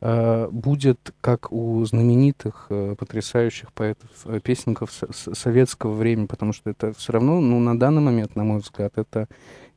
э, 0.00 0.48
будет 0.50 1.12
как 1.20 1.52
у 1.52 1.84
знаменитых, 1.84 2.66
э, 2.70 2.94
потрясающих 2.98 3.72
поэтов, 3.72 4.08
э, 4.24 4.40
песенников 4.40 4.90
с, 4.90 5.34
советского 5.34 5.92
времени, 5.92 6.26
потому 6.26 6.54
что 6.54 6.70
это 6.70 6.94
все 6.94 7.12
равно, 7.12 7.40
ну, 7.40 7.60
на 7.60 7.78
данный 7.78 8.02
момент, 8.02 8.36
на 8.36 8.44
мой 8.44 8.60
взгляд, 8.60 8.92
это 8.96 9.28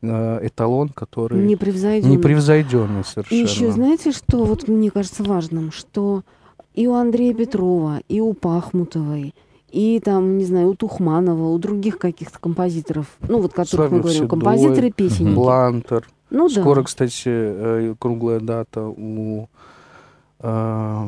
эталон, 0.02 0.90
который 0.90 1.40
непревзойденный, 1.44 2.16
непревзойденный 2.16 3.04
совершенно. 3.04 3.40
И 3.40 3.42
еще 3.42 3.72
знаете, 3.72 4.12
что 4.12 4.44
вот 4.46 4.68
мне 4.68 4.92
кажется 4.92 5.24
важным, 5.24 5.72
что 5.72 6.24
и 6.74 6.88
у 6.88 6.94
Андрея 6.94 7.34
Петрова, 7.34 8.02
и 8.08 8.22
у 8.22 8.34
Пахмутовой, 8.34 9.34
и 9.72 10.00
там, 10.00 10.38
не 10.38 10.46
знаю, 10.46 10.70
у 10.70 10.76
Тухманова, 10.76 11.50
у 11.50 11.58
других 11.58 11.98
каких-то 11.98 12.40
композиторов, 12.40 13.08
ну 13.28 13.42
вот 13.42 13.54
которых 13.54 13.92
мы 13.92 14.00
говорим, 14.00 14.28
композиторы, 14.28 14.92
песенники. 14.92 15.36
Блантер. 15.36 16.08
Ну 16.30 16.50
да. 16.50 16.62
Скоро, 16.62 16.84
кстати, 16.84 17.24
э, 17.28 17.96
круглая 17.98 18.40
дата 18.40 18.84
у 18.86 19.48
э, 20.40 21.08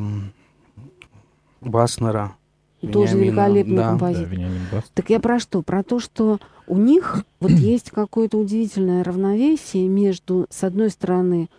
Баснера. 1.61 2.35
Тоже 2.81 3.17
великолепный 3.17 3.75
да. 3.75 3.89
композитор. 3.89 4.37
Да, 4.71 4.83
так 4.93 5.09
я 5.09 5.19
про 5.19 5.39
что? 5.39 5.61
Про 5.61 5.83
то, 5.83 5.99
что 5.99 6.39
у 6.69 6.77
них 6.77 7.23
вот 7.41 7.51
есть 7.51 7.91
какое-то 7.91 8.37
удивительное 8.37 9.03
равновесие 9.03 9.87
между, 9.87 10.47
с 10.49 10.63
одной 10.63 10.89
стороны, 10.89 11.49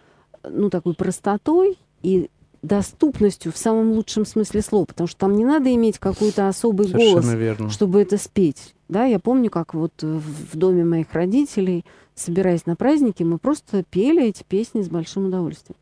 ну, 0.49 0.71
такой 0.71 0.95
простотой 0.95 1.77
и 2.03 2.31
доступностью 2.63 3.53
в 3.53 3.57
самом 3.59 3.93
лучшем 3.93 4.25
смысле 4.25 4.63
слова, 4.63 4.85
потому 4.85 5.07
что 5.07 5.19
там 5.19 5.37
не 5.37 5.45
надо 5.45 5.75
иметь 5.75 5.99
какой-то 5.99 6.49
особый 6.49 6.89
Совершенно 6.89 7.23
голос, 7.23 7.35
верно. 7.35 7.71
чтобы 7.71 8.01
это 8.01 8.17
спеть. 8.17 8.75
Да, 8.89 9.05
я 9.05 9.19
помню, 9.19 9.51
как 9.51 9.75
вот 9.75 9.93
в 10.03 10.57
доме 10.57 10.85
моих 10.85 11.13
родителей, 11.13 11.85
собираясь 12.15 12.67
на 12.67 12.77
праздники, 12.77 13.23
мы 13.23 13.39
просто 13.39 13.85
пели 13.85 14.27
эти 14.27 14.43
песни 14.43 14.83
с 14.83 14.89
большим 14.89 15.27
удовольствием 15.27 15.77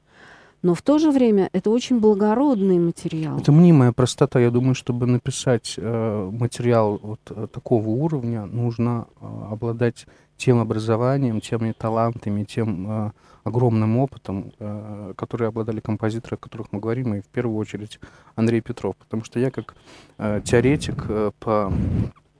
но 0.62 0.74
в 0.74 0.82
то 0.82 0.98
же 0.98 1.10
время 1.10 1.48
это 1.52 1.70
очень 1.70 2.00
благородный 2.00 2.78
материал. 2.78 3.38
Это 3.38 3.52
мнимая 3.52 3.92
простота. 3.92 4.40
Я 4.40 4.50
думаю, 4.50 4.74
чтобы 4.74 5.06
написать 5.06 5.74
э, 5.76 6.30
материал 6.32 6.98
вот 7.02 7.20
э, 7.30 7.46
такого 7.52 7.88
уровня, 7.88 8.46
нужно 8.46 9.06
э, 9.20 9.26
обладать 9.50 10.06
тем 10.36 10.58
образованием, 10.58 11.40
теми 11.40 11.72
талантами, 11.72 12.44
тем 12.44 12.86
э, 12.90 13.10
огромным 13.44 13.98
опытом, 13.98 14.52
э, 14.58 15.12
которые 15.16 15.48
обладали 15.48 15.80
композиторы, 15.80 16.36
о 16.36 16.38
которых 16.38 16.72
мы 16.72 16.80
говорим, 16.80 17.14
и 17.14 17.20
в 17.20 17.26
первую 17.26 17.56
очередь 17.56 18.00
Андрей 18.36 18.60
Петров. 18.60 18.96
Потому 18.96 19.24
что 19.24 19.40
я 19.40 19.50
как 19.50 19.76
э, 20.18 20.40
теоретик 20.44 21.04
э, 21.08 21.30
по 21.38 21.72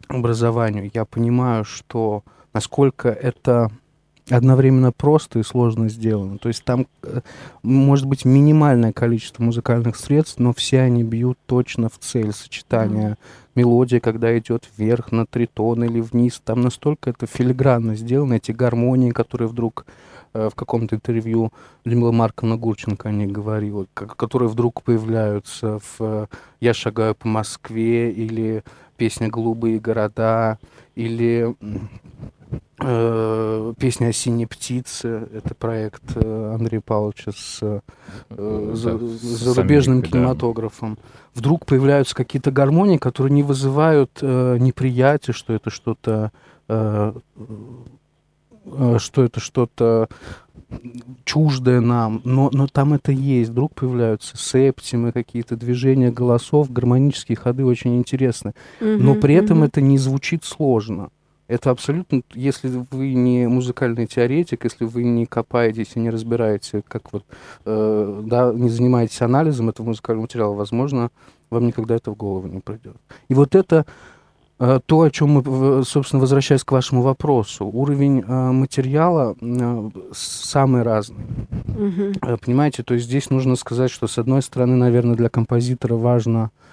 образованию, 0.09 0.91
я 0.95 1.05
понимаю, 1.05 1.65
что 1.65 2.23
насколько 2.53 3.09
это 3.09 3.71
одновременно 4.31 4.93
просто 4.93 5.39
и 5.39 5.43
сложно 5.43 5.89
сделано. 5.89 6.39
То 6.39 6.49
есть 6.49 6.65
там 6.65 6.87
э, 7.03 7.21
может 7.63 8.07
быть 8.07 8.25
минимальное 8.25 8.93
количество 8.93 9.43
музыкальных 9.43 9.97
средств, 9.97 10.39
но 10.39 10.53
все 10.53 10.81
они 10.81 11.03
бьют 11.03 11.39
точно 11.47 11.89
в 11.89 11.99
цель 11.99 12.33
сочетания. 12.33 13.11
Mm. 13.11 13.17
Мелодия, 13.55 14.01
когда 14.01 14.37
идет 14.39 14.69
вверх 14.77 15.11
на 15.11 15.27
тритон 15.27 15.83
или 15.85 16.01
вниз, 16.01 16.41
там 16.45 16.61
настолько 16.61 17.11
это 17.11 17.27
филигранно 17.27 17.97
сделано, 17.97 18.35
эти 18.35 18.53
гармонии, 18.53 19.11
которые 19.11 19.49
вдруг 19.49 19.87
э, 20.35 20.49
в 20.51 20.55
каком-то 20.55 20.97
интервью 20.97 21.53
Людмила 21.85 22.13
Марковна 22.13 22.57
Гурченко 22.57 23.09
о 23.09 23.13
них 23.13 23.33
говорила, 23.33 23.87
которые 23.95 24.49
вдруг 24.49 24.83
появляются 24.83 25.79
в 25.79 25.97
э, 26.01 26.27
«Я 26.61 26.75
шагаю 26.75 27.15
по 27.15 27.27
Москве» 27.27 28.13
или 28.13 28.63
песня 28.97 29.29
«Голубые 29.29 29.81
города» 29.81 30.59
или 30.95 31.55
песня 32.79 34.09
«Осенние 34.09 34.47
птицы»— 34.47 35.29
это 35.33 35.55
проект 35.55 36.03
э, 36.15 36.55
Андрея 36.55 36.81
Павловича 36.81 37.33
с 37.33 37.59
э, 37.61 37.81
за, 38.75 38.99
зарубежным 38.99 40.03
кинематографом. 40.03 40.99
Вдруг 41.35 41.67
появляются 41.67 42.15
какие-то 42.15 42.51
гармонии, 42.51 42.99
которые 42.99 43.33
не 43.33 43.43
вызывают 43.43 44.19
э, 44.23 44.59
неприятия, 44.59 45.33
что 45.33 45.53
это 45.53 45.71
что-то 45.71 46.33
э, 46.69 47.13
что 48.99 49.25
это 49.25 49.41
что-то 49.41 50.09
чуждое 51.25 51.81
нам, 51.81 52.21
но, 52.25 52.51
но 52.53 52.67
там 52.67 52.93
это 52.93 53.13
есть. 53.13 53.51
Вдруг 53.51 53.75
появляются 53.75 54.37
септимы, 54.37 55.13
какие-то 55.13 55.57
движения 55.57 56.11
голосов, 56.11 56.71
гармонические 56.71 57.37
ходы 57.37 57.65
очень 57.65 57.97
интересны. 57.97 58.53
Mm-hmm, 58.81 58.99
но 58.99 59.15
при 59.15 59.35
этом 59.35 59.63
mm-hmm. 59.63 59.67
это 59.67 59.81
не 59.81 59.99
звучит 59.99 60.45
сложно. 60.45 61.11
Это 61.49 61.71
абсолютно, 61.71 62.23
если 62.35 62.85
вы 62.91 63.15
не 63.15 63.49
музыкальный 63.49 64.07
теоретик, 64.07 64.65
если 64.65 64.85
вы 64.85 65.03
не 65.03 65.27
копаетесь 65.27 65.93
и 65.95 65.99
не 65.99 66.11
разбираете, 66.11 66.83
как 66.87 67.13
вот, 67.13 67.25
э, 67.65 68.23
да, 68.27 68.53
не 68.53 68.69
занимаетесь 68.69 69.23
анализом 69.23 69.71
этого 69.71 69.87
музыкального 69.87 70.23
материала, 70.23 70.55
возможно, 70.55 71.11
вам 71.51 71.67
никогда 71.67 71.97
это 71.97 72.11
в 72.11 72.17
голову 72.17 72.47
не 72.47 72.61
придет. 72.61 72.97
И 73.29 73.35
вот 73.35 73.55
это 73.55 73.87
Э, 74.61 74.81
то, 74.85 75.03
о 75.03 75.11
чем 75.11 75.31
мы, 75.31 75.85
собственно, 75.85 76.21
возвращаясь 76.21 76.65
к 76.65 76.73
вашему 76.73 77.03
вопросу, 77.03 77.67
уровень 77.67 78.25
э, 78.27 78.51
материала 78.51 79.37
э, 79.41 79.91
самый 80.13 80.83
разный. 80.83 81.25
Мгм. 81.67 82.13
Э, 82.23 82.37
Понимаете, 82.45 82.83
то 82.83 82.95
есть 82.95 83.07
здесь 83.07 83.31
нужно 83.31 83.55
сказать, 83.55 83.91
что 83.91 84.09
с 84.09 84.19
одной 84.19 84.43
стороны, 84.43 84.75
наверное, 84.75 85.15
для 85.15 85.29
композитора 85.29 85.95
важно 85.95 86.51
э, 86.51 86.69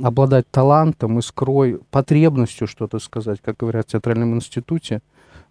обладать 0.00 0.50
талантом, 0.50 1.18
искрой, 1.18 1.80
потребностью 1.90 2.66
что-то 2.66 2.98
сказать, 2.98 3.40
как 3.42 3.56
говорят 3.58 3.86
в 3.86 3.92
театральном 3.92 4.34
институте. 4.34 5.00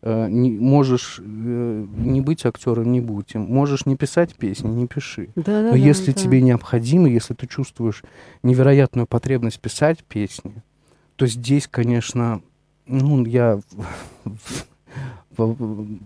Э, 0.03 0.27
не, 0.29 0.51
можешь 0.51 1.19
э, 1.19 1.85
не 1.97 2.21
быть 2.21 2.45
актером, 2.45 2.91
не 2.91 3.01
будь 3.01 3.35
им. 3.35 3.41
Можешь 3.41 3.85
не 3.85 3.95
писать 3.95 4.35
песни, 4.35 4.67
не 4.67 4.87
пиши. 4.87 5.29
Да-да-да, 5.35 5.69
Но 5.69 5.75
если 5.75 6.11
да. 6.11 6.19
тебе 6.19 6.41
необходимо, 6.41 7.07
если 7.07 7.33
ты 7.35 7.45
чувствуешь 7.47 8.03
невероятную 8.41 9.05
потребность 9.05 9.59
писать 9.59 10.03
песни, 10.03 10.63
то 11.17 11.27
здесь, 11.27 11.67
конечно, 11.67 12.41
ну, 12.87 13.25
я 13.25 13.59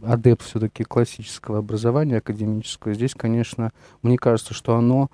адепт 0.04 0.44
все-таки 0.44 0.84
классического 0.84 1.60
образования 1.60 2.18
академического. 2.18 2.94
Здесь, 2.94 3.14
конечно, 3.14 3.72
мне 4.02 4.18
кажется, 4.18 4.54
что 4.54 4.76
оно 4.76 5.10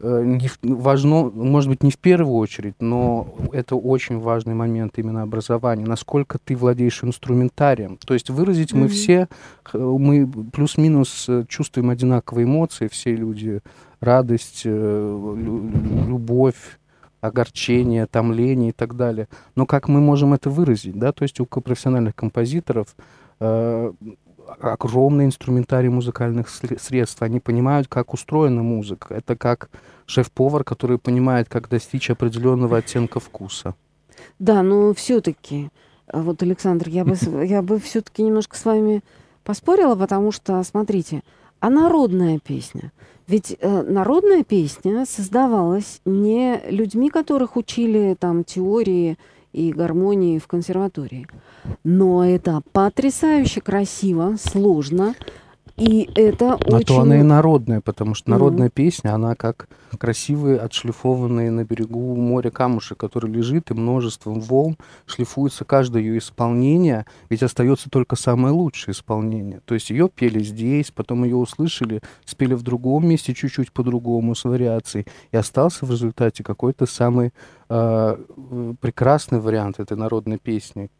э, 0.00 0.22
не 0.24 0.50
важно, 0.62 1.30
может 1.30 1.70
быть, 1.70 1.82
не 1.82 1.90
в 1.90 1.98
первую 1.98 2.36
очередь, 2.36 2.74
но 2.80 3.34
это 3.52 3.76
очень 3.76 4.18
важный 4.18 4.54
момент 4.54 4.98
именно 4.98 5.22
образования. 5.22 5.86
Насколько 5.86 6.38
ты 6.38 6.56
владеешь 6.56 7.02
инструментарием. 7.04 7.98
То 8.04 8.14
есть 8.14 8.30
выразить 8.30 8.72
мы 8.72 8.80
Мгм. 8.86 8.88
все, 8.88 9.28
мы 9.72 10.26
плюс-минус 10.52 11.26
э, 11.28 11.44
чувствуем 11.48 11.90
одинаковые 11.90 12.44
эмоции, 12.44 12.88
все 12.88 13.14
люди. 13.14 13.60
Радость, 14.00 14.62
э, 14.64 14.70
лю- 14.70 15.70
любовь, 16.08 16.78
огорчение, 17.22 18.06
томление 18.06 18.68
и 18.68 18.72
так 18.72 18.96
далее. 18.96 19.28
Но 19.56 19.64
как 19.64 19.88
мы 19.88 20.00
можем 20.00 20.34
это 20.34 20.50
выразить, 20.50 20.98
да? 20.98 21.12
То 21.12 21.22
есть 21.22 21.40
у 21.40 21.46
профессиональных 21.46 22.14
композиторов 22.14 22.94
огромный 24.60 25.24
инструментарий 25.24 25.88
музыкальных 25.88 26.48
сре- 26.48 26.78
средств. 26.78 27.22
Они 27.22 27.40
понимают, 27.40 27.88
как 27.88 28.14
устроена 28.14 28.62
музыка. 28.62 29.14
Это 29.14 29.36
как 29.36 29.70
шеф-повар, 30.06 30.64
который 30.64 30.98
понимает, 30.98 31.48
как 31.48 31.68
достичь 31.68 32.10
определенного 32.10 32.78
оттенка 32.78 33.20
вкуса. 33.20 33.74
Да, 34.38 34.62
но 34.62 34.94
все-таки, 34.94 35.70
вот, 36.12 36.42
Александр, 36.42 36.88
я 36.88 37.04
бы, 37.04 37.16
я 37.44 37.62
бы 37.62 37.78
все-таки 37.80 38.22
немножко 38.22 38.56
с 38.56 38.64
вами 38.64 39.02
поспорила, 39.44 39.94
потому 39.94 40.32
что, 40.32 40.62
смотрите, 40.62 41.22
а 41.60 41.70
народная 41.70 42.38
песня? 42.38 42.92
Ведь 43.26 43.56
э, 43.58 43.82
народная 43.82 44.44
песня 44.44 45.06
создавалась 45.06 46.00
не 46.04 46.60
людьми, 46.68 47.08
которых 47.08 47.56
учили 47.56 48.16
там 48.18 48.44
теории 48.44 49.16
и 49.54 49.72
гармонии 49.72 50.38
в 50.38 50.46
консерватории. 50.46 51.26
Но 51.84 52.26
это 52.26 52.60
потрясающе 52.72 53.60
красиво, 53.60 54.36
сложно, 54.38 55.14
и 55.76 56.08
это 56.14 56.52
А 56.52 56.56
очень... 56.76 56.86
то 56.86 57.00
она 57.00 57.18
и 57.18 57.22
народная, 57.22 57.80
потому 57.80 58.14
что 58.14 58.30
народная 58.30 58.70
песня, 58.70 59.14
она 59.14 59.34
как 59.34 59.68
красивые, 59.98 60.58
отшлифованные 60.58 61.50
на 61.50 61.64
берегу 61.64 62.14
моря 62.14 62.50
камушек, 62.50 62.98
который 62.98 63.30
лежит 63.30 63.70
и 63.70 63.74
множеством 63.74 64.40
волн 64.40 64.76
шлифуется 65.06 65.64
каждое 65.64 66.02
ее 66.02 66.18
исполнение, 66.18 67.06
ведь 67.28 67.42
остается 67.42 67.90
только 67.90 68.14
самое 68.16 68.54
лучшее 68.54 68.92
исполнение. 68.92 69.60
То 69.64 69.74
есть 69.74 69.90
ее 69.90 70.08
пели 70.08 70.42
здесь, 70.42 70.90
потом 70.92 71.24
ее 71.24 71.36
услышали, 71.36 72.02
спели 72.24 72.54
в 72.54 72.62
другом 72.62 73.08
месте 73.08 73.34
чуть-чуть 73.34 73.72
по-другому, 73.72 74.34
с 74.34 74.44
вариацией, 74.44 75.06
и 75.32 75.36
остался 75.36 75.86
в 75.86 75.90
результате 75.90 76.44
какой-то 76.44 76.86
самый 76.86 77.32
э, 77.68 78.16
прекрасный 78.80 79.40
вариант 79.40 79.80
этой 79.80 79.96
народной 79.96 80.38
песни. 80.38 80.90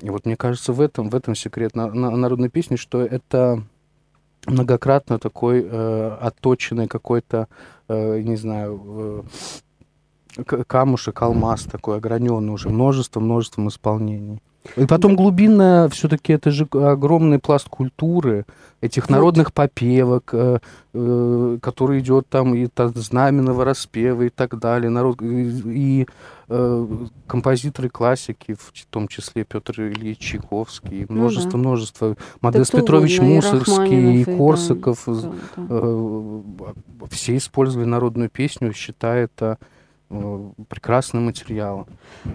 И 0.00 0.10
вот 0.10 0.26
мне 0.26 0.36
кажется, 0.36 0.72
в 0.72 0.80
этом, 0.80 1.10
в 1.10 1.14
этом 1.14 1.34
секрет 1.34 1.74
на- 1.74 1.92
на- 1.92 2.10
народной 2.16 2.48
песни, 2.48 2.76
что 2.76 3.00
это 3.00 3.62
многократно 4.46 5.18
такой 5.18 5.64
э, 5.64 6.16
отточенный 6.20 6.88
какой-то, 6.88 7.48
э, 7.88 8.20
не 8.20 8.36
знаю, 8.36 9.24
э, 10.36 10.64
камушек, 10.66 11.22
алмаз 11.22 11.64
такой 11.64 11.96
ограненный 11.96 12.52
уже, 12.52 12.68
множество, 12.68 13.20
множеством 13.20 13.68
исполнений. 13.68 14.40
И 14.76 14.86
потом 14.86 15.16
глубинная, 15.16 15.88
все-таки 15.88 16.32
это 16.32 16.50
же 16.50 16.66
огромный 16.72 17.38
пласт 17.38 17.68
культуры, 17.68 18.44
этих 18.80 19.10
народных 19.10 19.52
попевок, 19.52 20.30
э, 20.32 20.58
э, 20.94 21.58
который 21.60 21.98
идет 21.98 22.28
там 22.28 22.54
и 22.54 22.66
та- 22.68 22.88
знаменного 22.88 23.64
распева 23.64 24.22
и 24.22 24.28
так 24.28 24.58
далее. 24.58 24.88
Народ, 24.88 25.20
и 25.20 25.48
и, 25.64 26.06
э, 26.48 26.86
композиторы 27.26 27.88
классики, 27.88 28.54
в 28.54 28.72
том 28.90 29.08
числе 29.08 29.44
Петр 29.44 29.80
Ильич 29.80 30.18
Чайковский, 30.18 31.06
Ну 31.08 31.14
множество, 31.16 31.52
да. 31.52 31.58
множество. 31.58 32.16
Модест 32.40 32.72
Петрович 32.72 33.20
Мусорский, 33.20 34.18
и 34.18 34.20
и 34.20 34.24
там, 34.24 34.36
Корсаков, 34.38 35.02
да, 35.06 35.32
да. 35.56 35.66
э, 35.70 36.40
все 37.10 37.36
использовали 37.36 37.86
народную 37.86 38.30
песню, 38.30 38.72
считая 38.72 39.24
это 39.24 39.58
э, 39.60 39.64
прекрасным 40.68 41.26
материалом. 41.26 41.86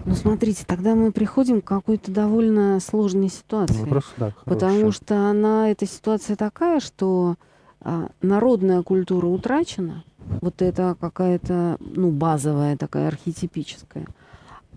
Ну, 0.04 0.14
смотрите, 0.14 0.64
тогда 0.66 0.94
мы 0.94 1.10
приходим 1.10 1.60
к 1.60 1.64
какой-то 1.64 2.10
довольно 2.10 2.78
сложной 2.80 3.28
ситуации. 3.28 3.80
Вопрос, 3.80 4.04
да, 4.16 4.32
Потому 4.44 4.92
что 4.92 5.28
она, 5.28 5.70
эта 5.70 5.86
ситуация 5.86 6.36
такая, 6.36 6.80
что 6.80 7.36
а, 7.80 8.08
народная 8.22 8.82
культура 8.82 9.26
утрачена, 9.26 10.04
вот 10.40 10.62
это 10.62 10.96
какая-то, 11.00 11.76
ну, 11.80 12.10
базовая 12.10 12.76
такая, 12.76 13.08
архетипическая, 13.08 14.06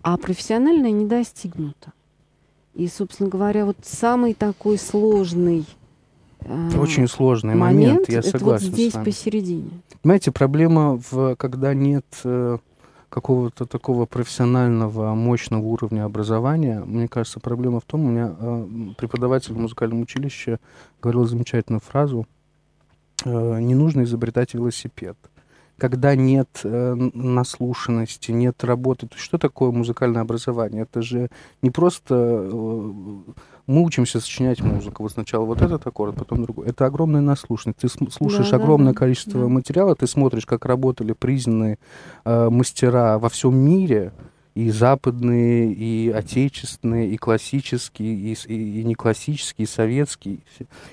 а 0.02 0.16
профессиональная 0.16 0.90
не 0.90 1.06
достигнута. 1.06 1.92
И, 2.74 2.86
собственно 2.88 3.28
говоря, 3.28 3.64
вот 3.64 3.78
самый 3.82 4.34
такой 4.34 4.78
сложный 4.78 5.64
а, 6.40 6.70
Очень 6.78 7.08
сложный 7.08 7.54
момент, 7.54 8.08
момент, 8.08 8.08
я 8.08 8.18
это 8.18 8.30
вот 8.30 8.40
согласен 8.40 8.72
здесь 8.72 8.92
посередине. 8.92 9.70
Понимаете, 10.02 10.30
проблема, 10.30 11.00
в, 11.10 11.34
когда 11.36 11.74
нет 11.74 12.06
э, 12.24 12.58
какого-то 13.08 13.66
такого 13.66 14.06
профессионального, 14.06 15.14
мощного 15.14 15.64
уровня 15.64 16.04
образования, 16.04 16.82
мне 16.84 17.08
кажется, 17.08 17.40
проблема 17.40 17.80
в 17.80 17.84
том, 17.84 18.04
у 18.04 18.08
меня 18.08 18.34
э, 18.38 18.66
преподаватель 18.96 19.54
в 19.54 19.58
музыкальном 19.58 20.02
училище 20.02 20.58
говорил 21.00 21.24
замечательную 21.24 21.80
фразу, 21.80 22.26
э, 23.24 23.60
не 23.60 23.74
нужно 23.74 24.02
изобретать 24.02 24.54
велосипед. 24.54 25.16
Когда 25.78 26.16
нет 26.16 26.60
э, 26.64 26.94
наслушанности, 26.94 28.32
нет 28.32 28.64
работы. 28.64 29.06
То 29.06 29.16
что 29.16 29.38
такое 29.38 29.70
музыкальное 29.70 30.22
образование? 30.22 30.82
Это 30.82 31.02
же 31.02 31.28
не 31.62 31.70
просто 31.70 32.14
э, 32.52 33.18
мы 33.68 33.84
учимся 33.84 34.18
сочинять 34.18 34.60
музыку. 34.60 35.04
Вот 35.04 35.12
сначала 35.12 35.44
вот 35.44 35.62
этот 35.62 35.86
аккорд, 35.86 36.16
потом 36.16 36.42
другой. 36.42 36.66
Это 36.66 36.86
огромная 36.86 37.20
наслушанность. 37.20 37.78
Ты 37.78 37.88
слушаешь 37.88 38.50
Да, 38.50 38.56
огромное 38.56 38.94
да, 38.94 38.98
количество 38.98 39.42
да. 39.42 39.48
материала, 39.48 39.94
ты 39.94 40.06
смотришь, 40.08 40.46
как 40.46 40.64
работали 40.64 41.12
признанные 41.12 41.78
э, 42.24 42.48
мастера 42.50 43.18
во 43.18 43.28
всем 43.28 43.56
мире, 43.56 44.12
и 44.54 44.70
западные, 44.70 45.72
и 45.72 46.10
отечественные, 46.10 47.10
и 47.10 47.16
классические, 47.16 48.12
и, 48.14 48.36
и, 48.46 48.80
и 48.80 48.84
не 48.84 48.96
классические, 48.96 49.66
и 49.66 49.68
советские. 49.68 50.38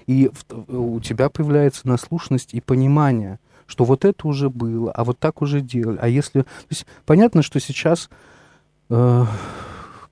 и 0.06 0.30
в- 0.32 0.78
у 0.78 1.00
тебя 1.00 1.30
появляется 1.30 1.88
наслушанность 1.88 2.54
и 2.54 2.62
понимание, 2.62 3.40
что 3.66 3.84
вот 3.84 4.06
это 4.06 4.28
уже 4.28 4.52
было, 4.52 4.92
а 4.92 5.04
вот 5.04 5.18
так 5.18 5.42
уже 5.42 5.62
делали. 5.62 5.98
А 6.00 6.08
если... 6.08 6.42
То 6.42 6.48
есть 6.70 6.86
понятно, 7.08 7.42
что 7.42 7.60
сейчас, 7.60 8.10
э, 8.92 9.26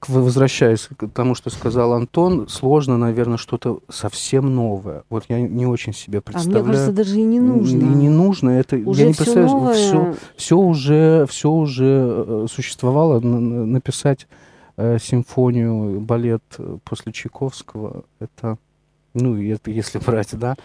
возвращаясь 0.09 0.87
к 0.97 1.07
тому, 1.09 1.35
что 1.35 1.49
сказал 1.49 1.93
Антон, 1.93 2.47
сложно, 2.47 2.97
наверное, 2.97 3.37
что-то 3.37 3.79
совсем 3.89 4.53
новое. 4.55 5.03
Вот 5.09 5.25
я 5.29 5.39
не 5.41 5.65
очень 5.65 5.93
себе 5.93 6.19
А 6.19 6.21
представляю. 6.21 6.63
мне 6.65 6.73
кажется, 6.73 6.91
даже 6.93 7.19
и 7.19 7.23
не 7.23 7.39
нужно. 7.39 7.77
И 7.79 7.83
не 7.83 8.09
нужно. 8.09 8.49
Это, 8.51 8.75
Уже 8.77 9.01
я 9.01 9.07
не 9.07 9.13
все 9.13 9.23
представляю, 9.23 9.51
новое. 9.57 9.73
всё- 9.73 10.15
все 10.35 10.57
уже, 10.57 11.25
все 11.29 11.49
уже 11.51 11.85
э, 12.27 12.47
существовало. 12.51 13.19
Написать 13.19 14.27
э, 14.77 14.97
симфонию, 15.01 15.99
балет 15.99 16.43
э, 16.57 16.77
после 16.83 17.11
Чайковского, 17.13 18.03
это, 18.19 18.57
ну, 19.13 19.41
это 19.41 19.69
если 19.71 19.99
брать, 19.99 20.30
да. 20.38 20.56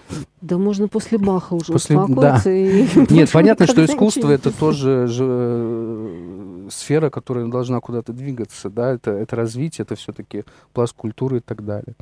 Да 0.41 0.57
можно 0.59 0.89
после 0.89 1.19
Баха 1.19 1.55
уже 1.55 1.73
После- 1.73 1.99
успокоиться. 1.99 2.51
и 2.51 2.87
Нет, 3.13 3.31
понятно, 3.33 3.67
что 3.67 3.85
искусство 3.85 4.31
это 4.31 4.51
тоже 4.57 5.07
же, 5.07 5.25
э, 5.29 6.69
сфера, 6.71 7.11
которая 7.11 7.47
должна 7.47 7.81
куда-то 7.81 8.13
двигаться, 8.13 8.71
да, 8.71 8.93
это, 8.93 9.11
это 9.11 9.37
развитие, 9.37 9.83
это 9.85 9.97
все-таки 9.97 10.45
пласт 10.73 10.95
культуры 10.95 11.39
и 11.39 11.41
так 11.41 11.65
далее. 11.65 11.95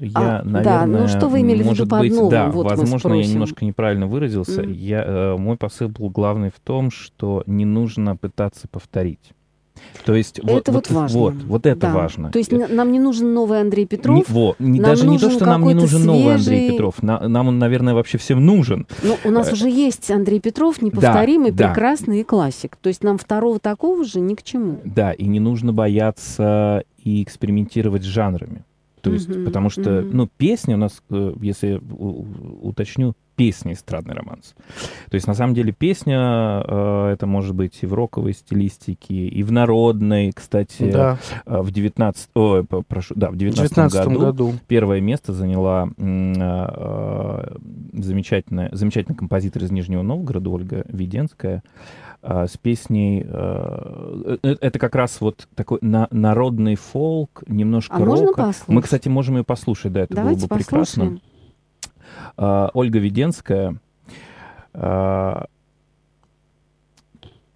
Я, 0.00 0.38
А, 0.38 0.42
да, 0.44 0.50
наверное, 0.86 1.00
ну 1.02 1.08
что 1.08 1.28
вы 1.28 1.40
имели 1.40 1.56
в 1.56 1.60
виду 1.60 1.68
может 1.70 1.88
под 1.88 2.00
быть, 2.00 2.12
новым? 2.14 2.30
да, 2.30 2.48
Вот 2.50 2.66
возможно, 2.70 3.14
я 3.14 3.26
немножко 3.26 3.64
неправильно 3.64 4.06
выразился. 4.06 4.62
Мгм. 4.62 4.72
Я, 4.72 5.02
э, 5.04 5.36
мой 5.36 5.56
посыл 5.56 5.88
был 5.88 6.08
главный 6.08 6.50
в 6.50 6.60
том, 6.60 6.90
что 6.92 7.42
не 7.46 7.64
нужно 7.64 8.16
пытаться 8.16 8.68
повторить. 8.68 9.32
То 10.04 10.14
есть 10.14 10.40
вот, 10.42 10.62
это 10.62 10.72
вот, 10.72 10.90
важно. 10.90 11.18
Вот, 11.18 11.34
вот 11.46 11.66
это 11.66 11.80
Да. 11.80 11.92
важно. 11.94 12.30
То 12.30 12.38
есть 12.38 12.52
Э, 12.52 12.66
нам 12.68 12.92
не 12.92 12.98
нужен 13.00 13.34
новый 13.34 13.60
Андрей 13.60 13.86
Петров. 13.86 14.16
не- 14.16 14.24
во, 14.34 14.56
не- 14.58 14.80
даже 14.80 15.06
не 15.06 15.18
то, 15.18 15.30
что 15.30 15.44
нам 15.46 15.64
не 15.66 15.74
нужен 15.74 16.04
новый 16.04 16.34
Андрей 16.34 16.58
свежий- 16.60 16.70
Петров. 16.72 17.02
На- 17.02 17.28
нам 17.28 17.48
он, 17.48 17.58
наверное, 17.58 17.94
вообще 17.94 18.16
всем 18.18 18.44
нужен. 18.44 18.86
Но 19.02 19.16
у 19.24 19.30
нас 19.30 19.48
Э, 19.50 19.52
уже 19.52 19.68
есть 19.68 20.10
Андрей 20.10 20.40
Петров, 20.40 20.80
неповторимый, 20.82 21.50
да. 21.50 21.68
прекрасный 21.68 22.20
и 22.20 22.24
классик. 22.24 22.76
То 22.76 22.88
есть 22.88 23.02
нам 23.04 23.18
второго 23.18 23.58
такого 23.58 24.04
же 24.04 24.20
ни 24.20 24.34
к 24.34 24.42
чему. 24.42 24.78
Да, 24.84 25.12
и 25.12 25.26
не 25.26 25.40
нужно 25.40 25.72
бояться 25.72 26.84
и 27.02 27.22
экспериментировать 27.22 28.02
с 28.02 28.06
жанрами. 28.06 28.64
То 29.00 29.12
есть, 29.12 29.28
Мгм, 29.28 29.44
потому 29.44 29.70
что, 29.70 29.90
мгм. 30.02 30.10
ну, 30.16 30.28
песня 30.38 30.74
у 30.74 30.78
нас, 30.78 31.02
э, 31.10 31.32
если 31.40 31.80
уточню, 32.60 33.14
песня 33.38 33.72
эстрадный 33.74 34.14
романс. 34.16 34.54
То 35.08 35.14
есть, 35.14 35.28
на 35.28 35.34
самом 35.34 35.54
деле, 35.54 35.72
песня, 35.72 36.18
э, 36.66 37.10
это 37.12 37.26
может 37.28 37.54
быть 37.54 37.78
и 37.82 37.86
в 37.86 37.94
роковой 37.94 38.32
стилистике, 38.32 39.14
и 39.14 39.42
в 39.44 39.52
народной, 39.52 40.32
кстати, 40.32 40.90
Да, 40.90 41.18
э, 41.46 41.60
в 41.60 41.70
19... 41.70 42.30
Ой, 42.34 42.64
прошу, 42.64 43.14
да, 43.16 43.30
в 43.30 43.34
в 43.34 43.36
19 43.36 43.70
19 43.72 44.06
году, 44.08 44.18
году. 44.20 44.54
первое 44.66 45.00
место 45.00 45.32
заняла 45.32 45.88
э, 45.96 46.34
э, 46.36 47.56
замечательная, 47.92 48.70
замечательный 48.72 49.14
композитор 49.14 49.62
из 49.62 49.70
Нижнего 49.70 50.02
Новгорода 50.02 50.50
Ольга 50.50 50.84
Веденская 50.88 51.62
э, 52.22 52.46
с 52.50 52.56
песней... 52.56 53.24
э, 53.24 54.36
это 54.42 54.78
как 54.80 54.96
раз 54.96 55.20
вот 55.20 55.46
такой 55.54 55.78
на- 55.80 56.08
народный 56.10 56.74
фолк, 56.74 57.44
немножко 57.46 57.94
А 57.94 58.00
послушать? 58.00 58.62
Мы, 58.66 58.82
кстати, 58.82 59.08
можем 59.08 59.36
ее 59.36 59.44
послушать, 59.44 59.92
да, 59.92 60.00
это 60.00 60.14
Давайте 60.16 60.40
было 60.40 60.48
бы 60.48 60.54
прекрасно. 60.56 61.04
послушаем. 61.04 61.20
А, 61.24 61.27
Ольга 62.38 62.98
Веденская. 62.98 63.80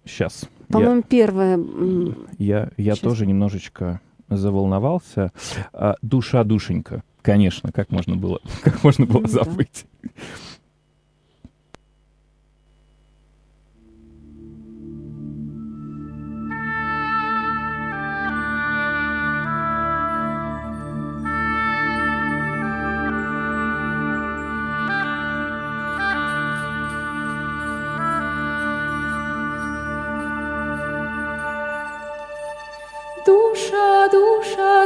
сейчас. 0.05 0.45
По-моему, 0.69 1.03
первое... 1.03 1.55
м, 1.55 2.27
Я, 2.37 2.69
я 2.77 2.95
тоже 2.95 3.25
немножечко 3.25 4.01
заволновался. 4.29 5.31
А, 5.71 5.95
душа 6.01 6.43
душенька. 6.43 7.03
Конечно, 7.21 7.71
как 7.71 7.91
можно 7.91 8.15
было, 8.17 8.39
как 8.63 8.83
можно 8.83 9.05
было 9.05 9.21
Ну 9.21 9.27
забыть. 9.27 9.85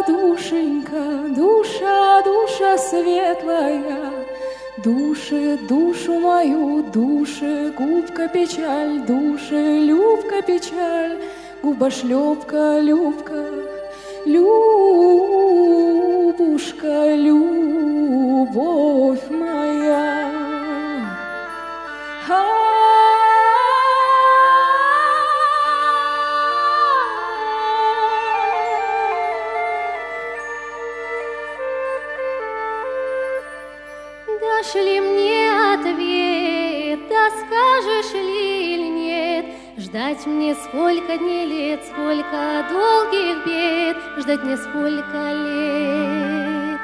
Душенька, 0.03 1.27
душа, 1.36 2.21
душа 2.23 2.77
светлая, 2.77 4.12
Души, 4.83 5.57
душу 5.67 6.19
мою, 6.19 6.83
души, 6.93 7.73
губка 7.75 8.27
печаль, 8.27 8.99
души, 9.07 9.79
любка 9.89 10.43
печаль, 10.43 11.17
губа 11.63 11.89
шлепка, 11.89 12.79
любка, 12.79 13.43
любушка, 14.25 14.75
любовь 17.15 19.27
моя. 19.31 20.27
Дашь 34.67 34.84
ли 34.84 34.99
мне 34.99 35.49
ответ, 35.73 36.99
да 37.08 37.30
скажешь 37.30 38.13
ли 38.13 38.73
или 38.73 38.88
нет? 38.88 39.45
Ждать 39.77 40.25
мне 40.25 40.56
сколько 40.56 41.17
дней 41.17 41.45
лет, 41.45 41.86
сколько 41.86 42.65
долгих 42.69 43.45
бед, 43.45 43.97
ждать 44.17 44.43
мне 44.43 44.58
сколько 44.58 45.32
лет. 45.45 46.80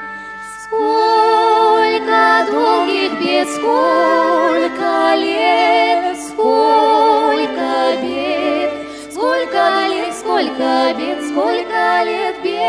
Сколько 0.63 2.47
долгих 2.51 3.19
бед, 3.19 3.49
сколько 3.49 5.15
лет, 5.15 6.17
сколько 6.29 7.97
бед, 8.01 8.71
сколько 9.11 9.87
лет, 9.89 10.13
сколько 10.13 10.93
бед, 10.97 11.23
сколько 11.25 12.03
лет 12.05 12.35
бед. 12.43 12.63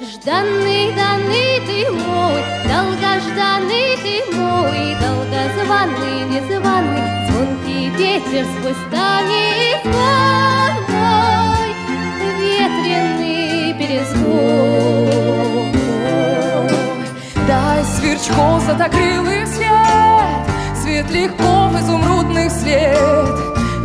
Жданный, 0.00 0.92
данный 0.94 1.60
ты 1.66 1.90
мой, 1.90 2.57
долгожданный 3.18 3.96
ты 4.02 4.36
мой, 4.36 4.96
долгозванный, 5.00 6.24
незваный, 6.30 7.02
звонкий 7.28 7.90
ветер 7.90 8.46
сквозь 8.58 8.76
ставни 8.88 9.74
звон 9.82 10.74
мой, 10.88 11.68
ветреный 12.38 13.74
перезвон. 13.74 14.98
Дай 17.46 17.84
сверчков 17.84 18.62
златокрылый 18.62 19.46
свет, 19.46 20.46
Свет 20.80 21.10
легков 21.10 21.74
изумрудных 21.80 22.52
свет, 22.52 22.96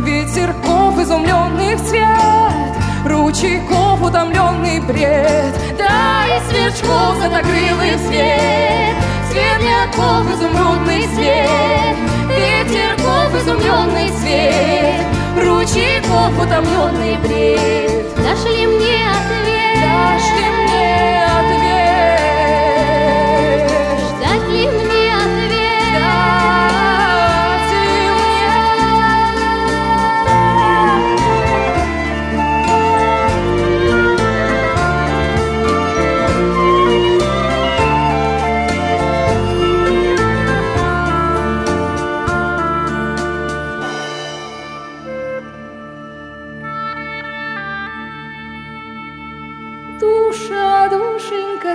Ветерков 0.00 0.98
изумленных 1.00 1.80
цвет, 1.82 2.76
Ручейков 3.06 4.02
утомленный 4.02 4.80
бред. 4.80 5.54
Дай 5.78 6.40
сверчков 6.48 7.16
златокрылый 7.16 7.98
свет, 8.06 9.03
Свет 9.34 9.60
легков 9.62 10.30
изумрудный 10.30 11.08
свет, 11.08 11.96
Ветерков 12.28 13.34
изумленный 13.34 14.08
цвет, 14.10 15.04
Ручейков 15.36 16.40
утомленный 16.40 17.16
бред. 17.16 18.14
Дашь 18.14 18.44
ли 18.44 18.64
мне 18.64 19.02
ответ? 19.10 19.82
Дашь 19.82 20.30
ли 20.38 20.46
мне 20.50 20.63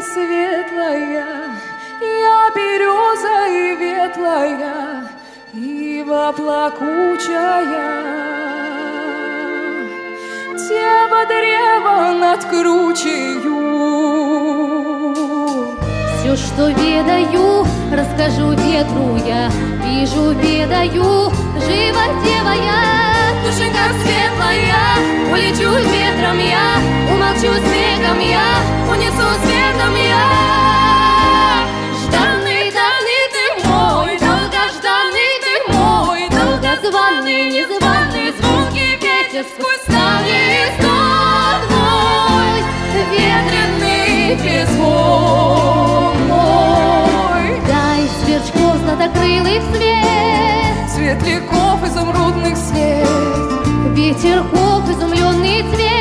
светлая, 0.01 1.27
я 2.01 2.49
береза 2.55 3.47
и 3.47 3.75
ветлая, 3.75 5.09
ива 5.53 6.33
плакучая. 6.35 7.89
Дева 10.55 11.25
древа 11.25 12.11
над 12.13 12.45
кручею. 12.45 13.59
Все, 16.19 16.35
что 16.35 16.69
ведаю, 16.69 17.65
расскажу 17.91 18.51
ветру 18.51 19.17
я, 19.25 19.49
вижу, 19.83 20.31
ведаю, 20.31 21.31
жива 21.55 22.05
дева 22.23 22.53
я. 22.55 23.09
Душенька 23.43 23.85
светлая, 24.01 24.83
Улечу 25.31 25.71
ветром 25.89 26.39
я, 26.39 26.77
умолчу 27.11 27.53
снегом 27.57 28.19
я, 28.19 28.78
унесу 28.99 29.27
светом 29.43 29.95
я. 29.95 30.27
Жданный, 32.01 32.71
данный 32.77 33.23
ты 33.33 33.43
мой, 33.67 34.11
долгожданный 34.19 35.33
ты 35.45 35.53
мой, 35.73 36.21
долгозванный, 36.29 37.41
незваный, 37.49 38.33
звонкий 38.37 38.93
ветер 38.95 39.45
сквозь 39.53 39.83
ставни 39.83 40.67
стон 40.77 41.59
мой, 41.71 42.51
ветреный 43.11 44.37
перезвон 44.43 46.15
мой. 46.27 47.45
Дай 47.67 48.01
сверчков 48.21 48.75
златокрылых 48.83 49.63
свет, 49.73 50.89
Светляков 50.93 51.79
изумрудных 51.87 52.57
свет, 52.57 53.07
ветерков 53.95 54.89
изумленный 54.89 55.63
цвет. 55.71 55.99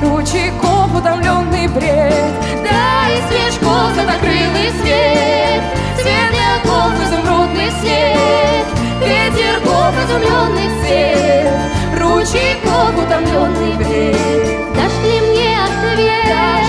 Ручейков 0.00 0.67
утомленный 0.98 1.68
бред. 1.68 2.34
Да, 2.64 3.08
и 3.08 3.20
свежков 3.28 3.94
закрылый 3.94 4.70
свет. 4.80 5.62
Свет 5.96 6.30
льдов, 6.32 6.92
изумрудный 7.04 7.70
свет. 7.80 8.66
Ветерков, 9.00 9.94
изумленный 10.04 10.70
свет. 10.82 11.52
Ручейков, 11.98 12.98
утомленный 12.98 13.74
бред. 13.76 14.76
Нашли 14.76 15.20
мне 15.20 15.56
ответ? 15.64 16.67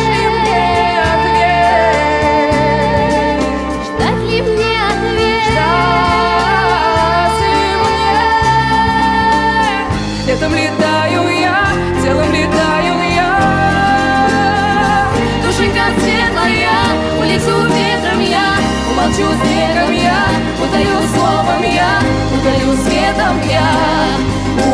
Светом 23.30 23.50
я, 23.50 24.18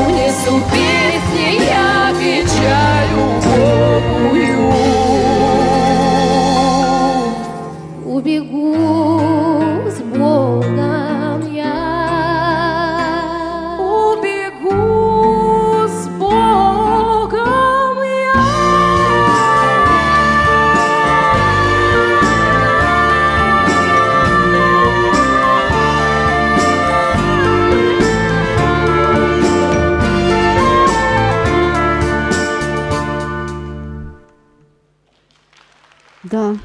унесу 0.07 0.61
песни 0.71 1.14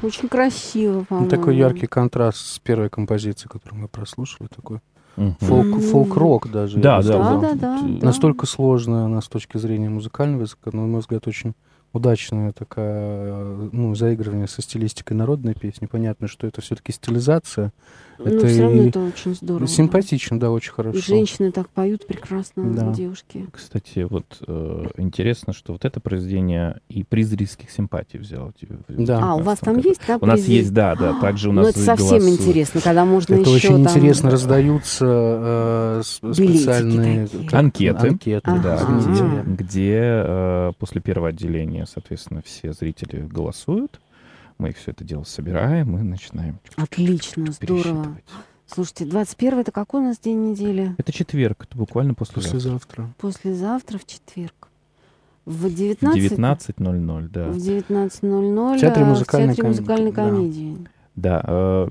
очень 0.03 0.29
красиво, 0.29 0.99
Ну, 0.99 1.05
по-моему. 1.05 1.29
такой 1.29 1.57
яркий 1.57 1.87
контраст 1.87 2.37
с 2.39 2.59
первой 2.59 2.89
композицией, 2.89 3.49
которую 3.49 3.81
мы 3.81 3.87
прослушали, 3.87 4.47
такой 4.47 4.79
фолк, 5.39 5.79
фолк-рок 5.81 6.51
даже. 6.51 6.77
Да, 6.79 7.01
да, 7.01 7.17
да, 7.17 7.39
да, 7.39 7.53
да. 7.55 7.81
Настолько 8.05 8.45
сложная 8.45 9.05
она 9.05 9.21
с 9.21 9.27
точки 9.27 9.57
зрения 9.57 9.89
музыкального 9.89 10.41
языка, 10.41 10.71
но, 10.73 10.81
на 10.81 10.87
мой 10.87 10.99
взгляд, 11.01 11.27
очень 11.27 11.53
удачная 11.93 12.53
такая, 12.53 13.43
ну, 13.71 13.93
заигрывание 13.95 14.47
со 14.47 14.61
стилистикой 14.61 15.17
народной 15.17 15.53
песни. 15.53 15.87
Понятно, 15.87 16.27
что 16.27 16.47
это 16.47 16.61
все-таки 16.61 16.93
стилизация. 16.93 17.73
Но 18.23 18.31
это 18.31 18.47
все 18.47 18.61
равно 18.63 18.83
и 18.83 18.87
это 18.89 18.99
очень 18.99 19.35
здорово. 19.35 19.67
Симпатично, 19.67 20.39
да, 20.39 20.51
очень 20.51 20.71
И 20.71 20.73
хорошо. 20.75 20.99
женщины 20.99 21.51
так 21.51 21.69
поют 21.69 22.05
прекрасно, 22.07 22.73
Да. 22.73 22.91
девушки. 22.93 23.45
Кстати, 23.51 24.07
вот 24.09 24.25
э, 24.47 24.85
интересно, 24.97 25.53
что 25.53 25.73
вот 25.73 25.85
это 25.85 25.99
произведение 25.99 26.79
и 26.89 27.03
приз 27.03 27.27
зрительских 27.27 27.71
симпатий 27.71 28.19
взял. 28.19 28.53
Да. 28.87 29.19
А, 29.21 29.35
у 29.35 29.41
вас 29.41 29.59
19 29.59 29.65
там 29.65 29.75
году. 29.75 29.89
есть, 29.89 30.01
да, 30.07 30.17
У 30.21 30.25
нас 30.25 30.41
есть, 30.45 30.73
да, 30.73 30.95
да. 30.95 31.19
Также 31.19 31.49
у 31.49 31.51
Ну, 31.51 31.61
нас 31.61 31.71
это 31.71 31.79
совсем 31.79 32.09
голосуют. 32.19 32.39
интересно, 32.41 32.81
когда 32.81 33.05
можно 33.05 33.33
Это 33.35 33.49
еще 33.49 33.67
очень 33.73 33.83
там... 33.83 33.93
интересно 33.97 34.31
раздаются 34.31 35.05
э, 35.07 36.01
специальные 36.33 37.27
такие. 37.27 37.49
Анкеты. 37.51 38.07
анкеты, 38.07 38.41
Ага. 38.51 38.61
да, 38.61 38.85
где- 39.45 39.63
где, 39.63 39.99
э, 40.03 40.71
после 40.79 41.01
первого 41.01 41.29
отделения, 41.29 41.85
соответственно, 41.91 42.41
все 42.45 42.73
зрители 42.73 43.21
голосуют. 43.21 43.99
Мы 44.61 44.69
их 44.69 44.77
все 44.77 44.91
это 44.91 45.03
дело 45.03 45.23
собираем 45.23 45.97
и 45.97 46.03
начинаем 46.03 46.59
Отлично, 46.75 47.51
здорово. 47.51 48.15
Слушайте, 48.67 49.05
21 49.05 49.57
это 49.57 49.71
какой 49.71 50.01
у 50.01 50.03
нас 50.03 50.19
день 50.19 50.51
недели? 50.51 50.93
Это 50.99 51.11
четверг, 51.11 51.63
это 51.67 51.75
буквально 51.75 52.13
после 52.13 52.35
послезавтра. 52.35 53.11
Послезавтра, 53.17 53.97
в 53.97 54.05
четверг. 54.05 54.69
В 55.45 55.67
19? 55.73 56.31
19.00, 56.77 57.29
да. 57.29 57.47
В 57.49 57.57
19.00 57.57 58.77
В 58.77 58.79
Театре 58.79 59.03
а, 59.03 59.09
музыкальной 59.09 59.53
в 59.53 59.55
Театре 59.55 59.67
музыкальной 59.69 60.11
комедии, 60.11 60.69
да. 60.69 60.75
комедии. 60.75 60.87
Да, 61.15 61.43
э, 61.43 61.87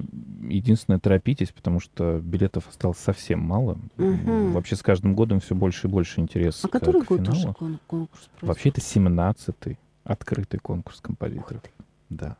единственное, 0.48 1.00
торопитесь, 1.00 1.50
потому 1.50 1.80
что 1.80 2.20
билетов 2.22 2.68
осталось 2.68 2.98
совсем 2.98 3.40
мало. 3.40 3.78
Мгм. 3.96 4.52
Вообще 4.52 4.76
с 4.76 4.82
каждым 4.82 5.16
годом 5.16 5.40
все 5.40 5.56
больше 5.56 5.88
и 5.88 5.90
больше 5.90 6.20
интерес 6.20 6.64
А 6.64 6.68
к- 6.68 6.70
который 6.70 7.02
к 7.02 7.08
год 7.08 7.18
финалу. 7.18 7.36
уже 7.36 7.52
кон- 7.52 7.78
конкурс 7.88 8.20
происходит? 8.38 8.48
Вообще 8.48 8.68
это 8.68 8.80
17-й 8.80 9.76
открытый 10.04 10.60
конкурс 10.60 11.00
композиторов. 11.00 11.62
Да. 12.08 12.36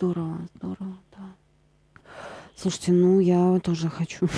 Здорово, 0.00 0.38
здорово, 0.56 0.96
да. 1.12 1.34
Слушайте, 2.56 2.92
ну 2.92 3.20
я 3.20 3.60
тоже 3.62 3.90
хочу. 3.90 4.28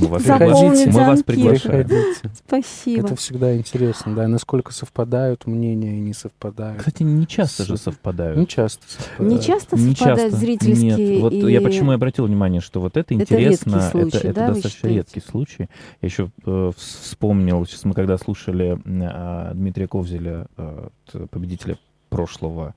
Мы 0.00 0.06
вас, 0.06 0.22
Заполните 0.22 0.90
мы 0.90 1.06
вас 1.06 1.24
приглашаем. 1.24 1.88
Приходите. 1.88 2.30
Спасибо. 2.46 3.06
Это 3.06 3.16
всегда 3.16 3.56
интересно, 3.56 4.14
да, 4.14 4.28
насколько 4.28 4.72
совпадают 4.72 5.44
мнения 5.48 5.96
и 5.96 6.00
не 6.00 6.12
совпадают. 6.12 6.78
Кстати, 6.78 7.02
не 7.02 7.26
часто 7.26 7.64
же 7.64 7.76
совпадают. 7.76 8.38
Не 8.38 8.46
часто 8.46 8.84
Не 9.18 9.40
совпадают. 9.40 9.44
часто 9.44 9.76
Не 9.76 9.94
совпадают 9.96 10.20
часто. 10.20 10.36
зрительские 10.36 10.96
Нет, 10.96 11.20
вот 11.22 11.32
я 11.32 11.60
почему 11.60 11.90
и 11.90 11.94
обратил 11.96 12.26
внимание, 12.26 12.60
что 12.60 12.80
вот 12.80 12.96
это 12.96 13.12
интересно, 13.12 13.90
это, 13.92 14.32
достаточно 14.32 14.86
редкий 14.86 15.20
случай. 15.20 15.68
Я 16.00 16.06
еще 16.06 16.30
э, 16.44 16.48
вс- 16.48 17.02
вспомнил, 17.02 17.66
сейчас 17.66 17.84
мы 17.84 17.94
когда 17.94 18.18
слушали 18.18 18.80
а, 19.02 19.52
Дмитрия 19.52 19.88
Ковзеля, 19.88 20.46
э, 20.56 20.88
победителя 21.30 21.76
прошлого 22.08 22.74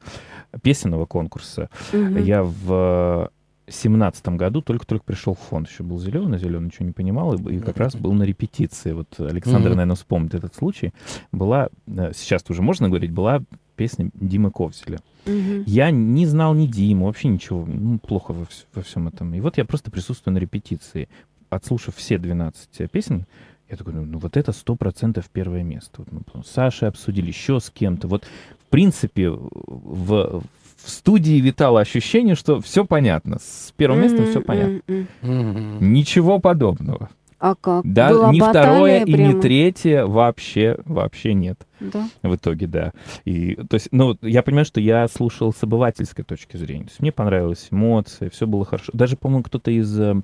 песенного 0.61 1.05
конкурса, 1.05 1.69
Мгм. 1.93 2.17
я 2.23 2.43
в 2.43 3.29
семнадцатом 3.67 4.35
году 4.37 4.61
только-только 4.61 5.05
пришел 5.05 5.35
в 5.35 5.39
фонд. 5.39 5.69
Еще 5.69 5.83
был 5.83 5.99
зеленый, 5.99 6.39
зеленый 6.39 6.65
ничего 6.65 6.85
не 6.87 6.91
понимал, 6.91 7.35
и, 7.35 7.55
и 7.55 7.59
как 7.59 7.77
раз 7.77 7.95
был 7.95 8.13
на 8.13 8.23
репетиции. 8.23 8.93
Вот 8.93 9.19
Александр, 9.19 9.69
Мгм. 9.69 9.77
наверное, 9.77 9.95
вспомнит 9.95 10.33
этот 10.33 10.55
случай. 10.55 10.91
Была, 11.31 11.69
э, 11.87 12.11
сейчас 12.15 12.43
уже 12.49 12.61
можно 12.63 12.89
говорить, 12.89 13.11
была 13.11 13.43
песня 13.75 14.09
Димы 14.15 14.49
Ковзеля. 14.51 14.99
Мгм. 15.27 15.63
Я 15.67 15.91
не 15.91 16.25
знал 16.25 16.55
ни 16.55 16.65
Диму, 16.65 17.05
вообще 17.05 17.27
ничего, 17.27 17.63
ну, 17.67 17.99
плохо 17.99 18.31
во, 18.33 18.43
вс- 18.45 18.65
во 18.73 18.81
всем 18.81 19.07
этом. 19.07 19.33
И 19.35 19.39
вот 19.39 19.57
я 19.57 19.65
просто 19.65 19.91
присутствую 19.91 20.33
на 20.33 20.39
репетиции. 20.39 21.07
Отслушав 21.51 21.95
все 21.95 22.17
12 22.17 22.87
песен, 22.87 23.25
я 23.69 23.77
такой, 23.77 23.93
ну, 23.93 24.03
ну, 24.03 24.17
вот 24.17 24.35
это 24.35 24.51
сто 24.51 24.75
процентов 24.75 25.29
первое 25.31 25.61
место. 25.61 25.91
Вот 25.99 26.11
мы 26.11 26.21
потом 26.21 26.43
с 26.43 26.49
Сашей 26.49 26.87
обсудили, 26.87 27.27
еще 27.27 27.59
с 27.59 27.69
кем-то. 27.69 28.07
Вот, 28.07 28.25
принципе, 28.69 29.29
в, 29.29 30.43
в 30.83 30.89
студии 30.89 31.39
витало 31.39 31.81
ощущение, 31.81 32.35
что 32.35 32.61
все 32.61 32.85
понятно. 32.85 33.39
С 33.39 33.73
первым 33.75 34.01
местом 34.01 34.25
все 34.27 34.41
понятно. 34.41 34.81
Ничего 35.21 36.39
подобного. 36.39 37.09
А 37.39 37.55
как? 37.55 37.85
Да, 37.85 38.09
Была 38.09 38.33
ни 38.33 38.39
второе 38.41 39.05
и 39.05 39.13
прямо? 39.13 39.33
ни 39.33 39.39
третье 39.39 40.05
вообще, 40.05 40.77
вообще 40.85 41.33
нет. 41.33 41.65
Да. 41.79 42.09
В 42.21 42.35
итоге, 42.35 42.67
да. 42.67 42.91
И, 43.23 43.55
то 43.55 43.75
есть, 43.75 43.87
ну, 43.91 44.17
я 44.21 44.43
понимаю, 44.43 44.65
что 44.65 44.81
я 44.81 45.07
слушал 45.07 45.53
с 45.53 45.63
обывательской 45.63 46.25
точки 46.25 46.57
зрения. 46.57 46.83
То 46.83 46.89
есть 46.89 46.99
мне 46.99 47.13
понравилась 47.13 47.67
эмоция, 47.71 48.29
все 48.29 48.45
было 48.45 48.65
хорошо. 48.65 48.91
Даже, 48.93 49.15
по-моему, 49.15 49.43
кто-то 49.43 49.71
из 49.71 49.97
э, 49.97 50.21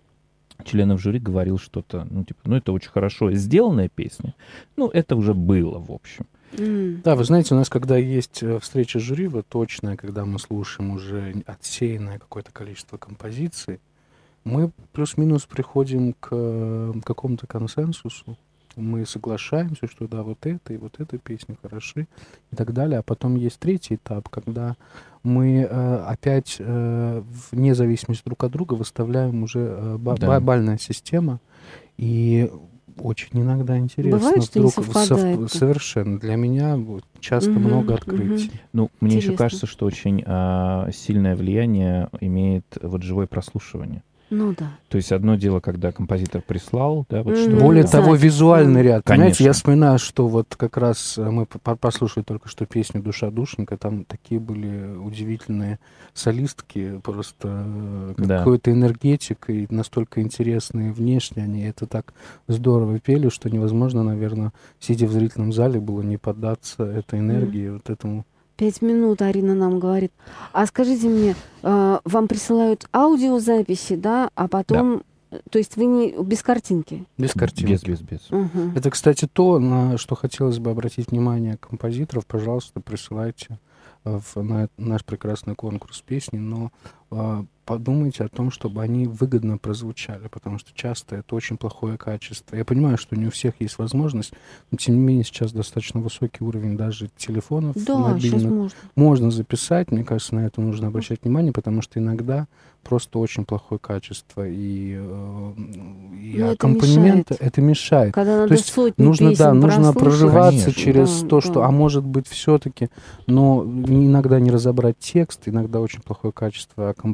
членов 0.66 1.02
жюри 1.02 1.20
говорил 1.20 1.58
что-то, 1.58 2.06
ну, 2.10 2.26
типа, 2.26 2.42
ну, 2.44 2.58
это 2.58 2.74
очень 2.74 2.90
хорошо 2.90 3.32
сделанная 3.32 3.88
песня. 3.88 4.34
Ну, 4.76 4.90
это 4.90 5.16
уже 5.16 5.34
было, 5.34 5.80
в 5.80 5.94
общем. 5.94 6.26
Да, 6.54 7.16
вы 7.16 7.24
знаете, 7.26 7.54
у 7.54 7.58
нас, 7.58 7.70
когда 7.70 7.98
есть 7.98 8.42
э, 8.42 8.60
встреча 8.60 9.00
жюри, 9.00 9.28
вот 9.28 9.46
точная, 9.48 9.98
когда 9.98 10.26
мы 10.26 10.40
слушаем 10.40 10.92
уже 10.92 11.44
отсеянное 11.46 12.18
какое-то 12.20 12.52
количество 12.52 12.98
композиций, 12.98 13.80
мы 14.46 14.72
плюс-минус 14.94 15.46
приходим 15.46 16.14
к 16.14 16.30
э, 16.32 16.94
какому-то 17.04 17.48
консенсусу. 17.48 18.38
Мы 18.78 19.06
соглашаемся, 19.06 19.88
что 19.88 20.08
да, 20.08 20.22
вот 20.22 20.46
это 20.46 20.74
и 20.74 20.78
вот 20.78 21.00
эта 21.00 21.18
песня 21.18 21.58
хороши 21.62 22.08
и 22.52 22.56
так 22.56 22.74
далее. 22.74 23.00
А 23.00 23.04
потом 23.04 23.36
есть 23.36 23.58
третий 23.60 23.96
этап, 23.96 24.30
когда 24.30 24.76
мы 25.24 25.68
э, 25.70 25.96
опять 26.08 26.58
э, 26.60 27.24
вне 27.52 27.74
зависимости 27.74 28.24
друг 28.26 28.44
от 28.44 28.52
друга 28.52 28.74
выставляем 28.76 29.44
уже 29.44 29.60
э, 29.60 29.98
ба- 29.98 30.18
Да. 30.18 30.40
бальная 30.40 30.78
система. 30.78 31.40
И 31.98 32.52
очень 32.98 33.42
иногда 33.42 33.78
интересно. 33.78 34.18
Бывает, 34.18 34.44
что 34.44 34.60
не 34.60 34.68
вдруг 34.68 34.86
совпадает, 34.86 35.40
да? 35.40 35.48
Совершенно. 35.48 36.20
Для 36.20 36.36
меня 36.36 36.78
вот 36.78 37.04
часто 37.20 37.52
Мгм, 37.52 37.64
много 37.70 37.94
открытий. 37.96 38.52
Ну, 38.74 38.90
мне 39.00 39.18
еще 39.18 39.28
Интересно. 39.28 39.46
кажется, 39.46 39.68
что 39.68 39.86
очень 39.86 40.24
а, 40.26 40.90
сильное 40.92 41.36
влияние 41.36 42.10
имеет 42.20 42.66
вот 42.82 43.04
живое 43.04 43.28
прослушивание. 43.28 44.04
Ну 44.32 44.56
да. 44.58 44.72
То 44.90 44.98
есть 44.98 45.12
одно 45.12 45.36
дело, 45.36 45.60
когда 45.60 45.92
композитор 45.92 46.42
прислал, 46.42 47.06
да, 47.10 47.22
вот 47.22 47.38
что 47.38 47.52
Более 47.52 47.84
Да. 47.84 47.90
того, 47.90 48.16
визуальный 48.16 48.82
ряд. 48.82 49.04
Понимаете, 49.04 49.44
я 49.44 49.50
Конечно. 49.50 49.54
вспоминаю, 49.54 50.00
что 50.00 50.28
вот 50.28 50.56
как 50.56 50.78
раз 50.78 51.18
э, 51.18 51.30
мы 51.30 51.46
по- 51.46 51.76
послушали 51.76 52.24
только 52.24 52.50
что 52.50 52.66
песню 52.66 53.02
«Душа 53.04 53.30
душника», 53.30 53.78
там 53.78 54.04
такие 54.04 54.40
были 54.40 54.96
удивительные 54.98 55.78
солистки, 56.16 57.00
просто 57.04 57.66
э, 57.68 58.14
Да. 58.18 58.40
какой-то 58.40 58.72
энергетик 58.72 59.50
и 59.50 59.68
настолько 59.70 60.22
интересные 60.22 60.92
внешне 60.92 61.44
они 61.44 61.62
это 61.64 61.86
так 61.86 62.14
здорово 62.48 63.00
пели, 63.00 63.30
что 63.30 63.50
невозможно, 63.50 64.02
наверное, 64.04 64.54
сидя 64.80 65.06
в 65.06 65.12
зрительном 65.12 65.54
зале, 65.54 65.80
было 65.80 66.02
не 66.02 66.18
поддаться 66.18 66.84
этой 66.84 67.20
энергии, 67.20 67.70
вот 67.70 67.90
этому. 67.92 68.26
Пять 68.58 68.82
минут 68.82 69.22
Арина 69.22 69.54
нам 69.54 69.80
говорит. 69.80 70.12
А 70.54 70.66
скажите 70.66 71.08
мне, 71.10 71.36
э, 71.64 72.00
вам 72.04 72.28
присылают 72.28 72.88
аудиозаписи, 72.94 73.96
да, 73.96 74.30
а 74.36 74.48
потом... 74.48 75.04
э, 75.32 75.40
То 75.50 75.58
есть 75.60 75.76
вы 75.76 75.86
не 75.86 76.12
без 76.24 76.42
картинки? 76.42 77.06
Без 77.18 77.34
картинки. 77.34 77.72
Без, 77.74 77.84
без, 77.84 78.02
без. 78.02 78.32
Мгм. 78.32 78.74
Это, 78.76 78.90
кстати, 78.92 79.28
то, 79.32 79.60
на 79.60 79.98
что 79.98 80.16
хотелось 80.16 80.60
бы 80.60 80.72
обратить 80.72 81.12
внимание 81.12 81.58
композиторов. 81.58 82.26
Пожалуйста, 82.26 82.80
присылайте 82.80 83.60
э, 84.06 84.20
в 84.24 84.42
на 84.42 84.70
наш 84.78 85.04
прекрасный 85.04 85.56
конкурс 85.56 86.02
песни, 86.02 86.38
но 86.38 86.72
подумайте 87.66 88.24
о 88.24 88.30
том, 88.30 88.52
чтобы 88.52 88.82
они 88.84 89.08
выгодно 89.08 89.58
прозвучали, 89.58 90.28
потому 90.28 90.60
что 90.60 90.70
часто 90.76 91.16
это 91.16 91.36
очень 91.36 91.58
плохое 91.58 91.98
качество. 91.98 92.56
Я 92.56 92.64
понимаю, 92.64 92.98
что 92.98 93.16
не 93.16 93.26
у 93.28 93.32
всех 93.32 93.56
есть 93.60 93.80
возможность, 93.80 94.34
но 94.72 94.78
тем 94.78 94.96
не 94.96 95.02
менее 95.02 95.24
сейчас 95.24 95.52
достаточно 95.52 96.00
высокий 96.00 96.44
уровень 96.44 96.78
даже 96.78 97.10
телефонов 97.18 97.76
Да, 97.76 97.82
сейчас 98.20 98.34
мобильных. 98.34 98.52
можно. 98.52 98.78
Можно 98.96 99.32
записать, 99.32 99.92
мне 99.92 100.04
кажется, 100.04 100.36
на 100.36 100.46
это 100.46 100.62
нужно 100.62 100.88
обращать 100.88 101.24
внимание, 101.24 101.52
потому 101.54 101.82
что 101.82 102.00
иногда 102.00 102.48
просто 102.84 103.18
очень 103.18 103.46
плохое 103.46 103.80
качество 103.80 104.48
и, 104.48 104.94
э, 104.96 105.54
и 106.22 106.36
Ну, 106.38 106.46
это 106.46 106.52
аккомпанемент 106.52 107.32
мешает. 107.32 107.42
это 107.42 107.62
мешает. 107.62 108.14
Когда 108.14 108.38
надо 108.38 108.54
есть 108.54 108.72
сотни 108.72 109.04
Нужно, 109.04 109.32
песен 109.32 109.44
да, 109.44 109.54
нужно 109.56 109.92
прорываться 109.92 110.66
Конечно. 110.66 110.84
через 110.84 111.22
Да, 111.24 111.28
то, 111.30 111.42
да. 111.42 111.48
что, 111.48 111.64
а 111.64 111.72
может 111.72 112.06
быть, 112.06 112.28
все-таки, 112.28 112.90
но 113.26 113.64
иногда 113.66 114.40
не 114.40 114.52
разобрать 114.52 115.00
текст, 115.00 115.48
иногда 115.48 115.80
очень 115.82 116.02
плохое 116.04 116.32
качество 116.32 116.90
аккомпанемента. 116.92 117.05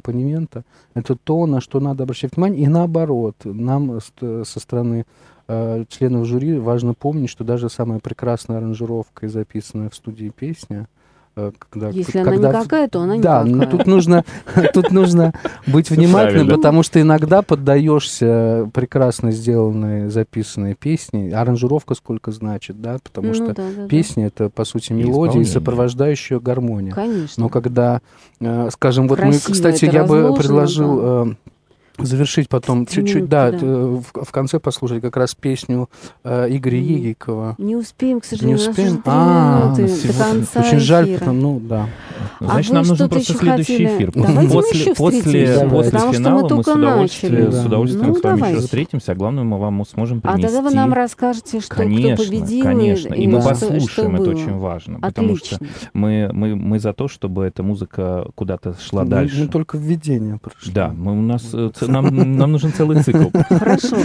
Это 0.94 1.16
то, 1.16 1.46
на 1.46 1.62
что 1.62 1.80
надо 1.80 2.04
обращать 2.04 2.36
внимание. 2.36 2.64
И 2.64 2.68
наоборот, 2.68 3.36
нам 3.44 4.00
со 4.00 4.60
стороны 4.60 5.06
э, 5.48 5.86
членов 5.90 6.26
жюри 6.28 6.58
важно 6.58 6.94
помнить, 6.94 7.30
что 7.30 7.44
даже 7.44 7.70
самая 7.70 8.00
прекрасная 8.00 8.58
аранжировка 8.58 9.26
и 9.26 9.30
записанная 9.30 9.90
в 9.90 9.96
студии 9.96 10.30
песня, 10.30 10.88
когда, 11.34 11.90
Если 11.90 12.20
она 12.20 12.32
когда 12.32 12.50
никакая, 12.50 12.88
то 12.90 13.02
она 13.02 13.18
да, 13.18 13.44
никакая. 13.44 13.56
но 13.56 13.66
тут 13.66 13.88
нужно, 13.88 14.26
тут 14.74 14.92
нужно 14.92 15.34
быть 15.68 15.90
внимательным, 15.90 16.48
потому 16.50 16.84
что 16.84 17.00
иногда 17.00 17.42
поддаешься 17.42 18.70
прекрасно 18.74 19.32
сделанной 19.32 20.10
записанной 20.10 20.76
песне. 20.76 21.36
Аранжировка 21.36 21.96
сколько 21.96 22.32
значит, 22.32 22.82
да, 22.82 22.98
потому 23.02 23.30
Ну 23.30 23.34
что 23.34 23.48
да, 23.48 23.54
да, 23.54 23.64
да. 23.78 23.88
песня 23.88 24.28
это 24.28 24.50
по 24.50 24.66
сути 24.66 24.94
мелодия 24.94 25.42
и 25.42 25.46
сопровождающая 25.46 26.40
гармония. 26.40 26.94
Конечно. 26.94 27.44
Но 27.44 27.50
когда, 27.50 28.02
э, 28.40 28.70
скажем, 28.72 29.08
вот 29.08 29.20
мы, 29.20 29.32
кстати, 29.32 29.86
я 29.86 30.04
бы 30.04 30.34
предложил 30.36 31.00
э, 31.02 31.34
завершить 31.98 32.50
потом 32.50 32.86
чуть-чуть, 32.86 33.28
да, 33.30 33.52
да. 33.52 33.58
э, 33.62 34.02
в, 34.14 34.24
в 34.24 34.32
конце 34.32 34.60
послушать 34.60 35.02
как 35.02 35.18
раз 35.18 35.36
песню 35.36 35.90
э, 36.24 36.48
Игоря. 36.50 36.80
Егикова. 36.80 37.56
Не 37.58 37.76
успеем, 37.76 38.20
к 38.22 38.26
сожалению, 38.26 38.58
Не 38.64 38.70
успеем? 38.70 39.02
А, 39.06 39.74
минуты 39.78 39.88
до 40.08 40.14
конца 40.14 40.60
Очень 40.62 40.80
жаль, 40.80 41.06
эфира. 41.06 41.20
потому, 41.20 41.42
ну 41.42 41.60
да. 41.60 41.90
Значит, 42.40 42.72
А 42.72 42.74
вы 42.74 42.74
нам 42.76 42.88
нужен 42.88 42.96
что-то 42.96 43.10
просто 43.16 43.34
еще 43.34 43.40
следующий 43.40 43.74
хотели? 43.86 43.98
эфир. 43.98 44.12
Давайте 44.16 44.42
мы 44.42 44.50
после, 44.50 44.80
еще 44.80 44.96
после, 44.96 45.22
после 45.70 45.92
потому 45.92 46.14
что 46.14 46.14
финала 46.14 46.36
мы 46.36 46.42
мы, 46.42 46.48
с 46.48 46.50
только 46.50 46.70
удовольствием, 46.78 47.34
начали. 47.46 47.52
с 47.52 47.66
удовольствием 47.66 48.08
Ну, 48.08 48.16
с 48.16 48.24
вами 48.24 48.36
давайте. 48.36 48.56
еще 48.58 48.66
встретимся. 48.66 49.12
А 49.12 49.16
главное, 49.16 49.44
мы 49.44 49.60
вам 49.60 49.86
сможем 49.86 50.22
А 50.24 50.34
принести... 50.34 50.48
тогда 50.56 50.70
вы 50.70 50.76
нам 50.76 50.94
расскажете, 50.94 51.60
что 51.60 51.76
Конечно, 51.76 52.14
кто 52.16 52.24
победил 52.26 52.64
конечно. 52.66 53.14
и, 53.14 53.24
И 53.24 53.28
мы 53.28 53.40
что- 53.42 53.50
послушаем, 53.50 53.88
что 53.90 54.02
это 54.04 54.12
было. 54.12 54.30
очень 54.32 54.58
важно. 54.58 55.00
Потому 55.00 55.36
что 55.38 55.58
мы, 55.94 56.30
мы, 56.34 56.56
мы 56.56 56.80
за 56.80 56.94
то, 56.94 57.08
чтобы 57.08 57.44
эта 57.46 57.64
музыка 57.64 58.28
куда-то 58.36 58.76
шла 58.80 59.04
Мы- 59.04 59.10
дальше. 59.10 59.42
Мы 59.42 59.48
только 59.48 59.78
введение 59.78 60.38
прошли. 60.38 60.72
Да, 60.74 60.90
мы, 60.96 61.18
у 61.18 61.22
нас, 61.22 61.50
э, 61.54 61.70
нам, 61.88 62.36
нам 62.38 62.52
нужен 62.52 62.72
целый 62.74 63.02
цикл. 63.04 63.30
Хорошо. 63.50 63.98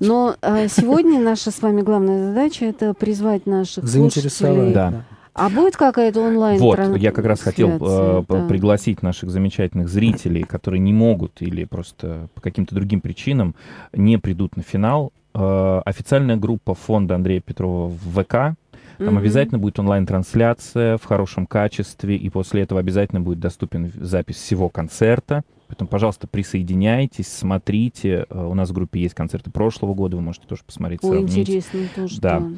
Но 0.00 0.36
а, 0.42 0.68
сегодня 0.68 1.20
наша 1.20 1.50
с 1.50 1.60
вами 1.62 1.82
главная 1.82 2.28
задача 2.28 2.64
это 2.66 2.94
призвать 2.94 3.46
наших 3.46 3.84
Заинтересовать. 3.84 4.54
слушателей. 4.54 4.74
Да. 4.74 5.04
А 5.34 5.48
будет 5.48 5.76
какая-то 5.78 6.20
онлайн 6.20 6.58
Вот, 6.60 6.78
я 6.98 7.10
как 7.10 7.24
раз 7.24 7.40
хотел 7.40 7.70
э, 7.80 8.22
Да. 8.28 8.46
пригласить 8.48 9.02
наших 9.02 9.30
замечательных 9.30 9.88
зрителей, 9.88 10.42
которые 10.42 10.80
не 10.80 10.92
могут 10.92 11.40
или 11.40 11.64
просто 11.64 12.28
по 12.34 12.42
каким-то 12.42 12.74
другим 12.74 13.00
причинам 13.00 13.54
не 13.94 14.18
придут 14.18 14.56
на 14.56 14.62
финал. 14.62 15.10
Э, 15.34 15.80
официальная 15.86 16.36
группа 16.36 16.74
фонда 16.74 17.14
Андрея 17.14 17.40
Петрова 17.40 17.88
в 17.88 18.22
ВК. 18.22 18.56
Там 18.98 19.14
Мгм. 19.14 19.18
обязательно 19.18 19.58
будет 19.58 19.78
онлайн-трансляция 19.78 20.98
в 20.98 21.04
хорошем 21.04 21.46
качестве, 21.46 22.16
и 22.16 22.28
после 22.28 22.62
этого 22.62 22.78
обязательно 22.80 23.20
будет 23.22 23.40
доступен 23.40 23.90
запись 23.98 24.36
всего 24.36 24.68
концерта. 24.68 25.42
Поэтому, 25.72 25.88
пожалуйста, 25.88 26.26
присоединяйтесь, 26.26 27.28
смотрите. 27.28 28.26
Э, 28.28 28.44
У 28.44 28.52
нас 28.52 28.68
в 28.68 28.72
группе 28.74 29.00
есть 29.00 29.14
концерты 29.14 29.50
прошлого 29.50 29.94
года, 29.94 30.16
вы 30.16 30.22
можете 30.22 30.46
тоже 30.46 30.62
посмотреть, 30.66 31.00
Ой, 31.02 31.10
сравнить. 31.20 31.38
интересно 31.38 31.80
тоже. 31.96 32.20
Да. 32.20 32.40
Да. 32.40 32.50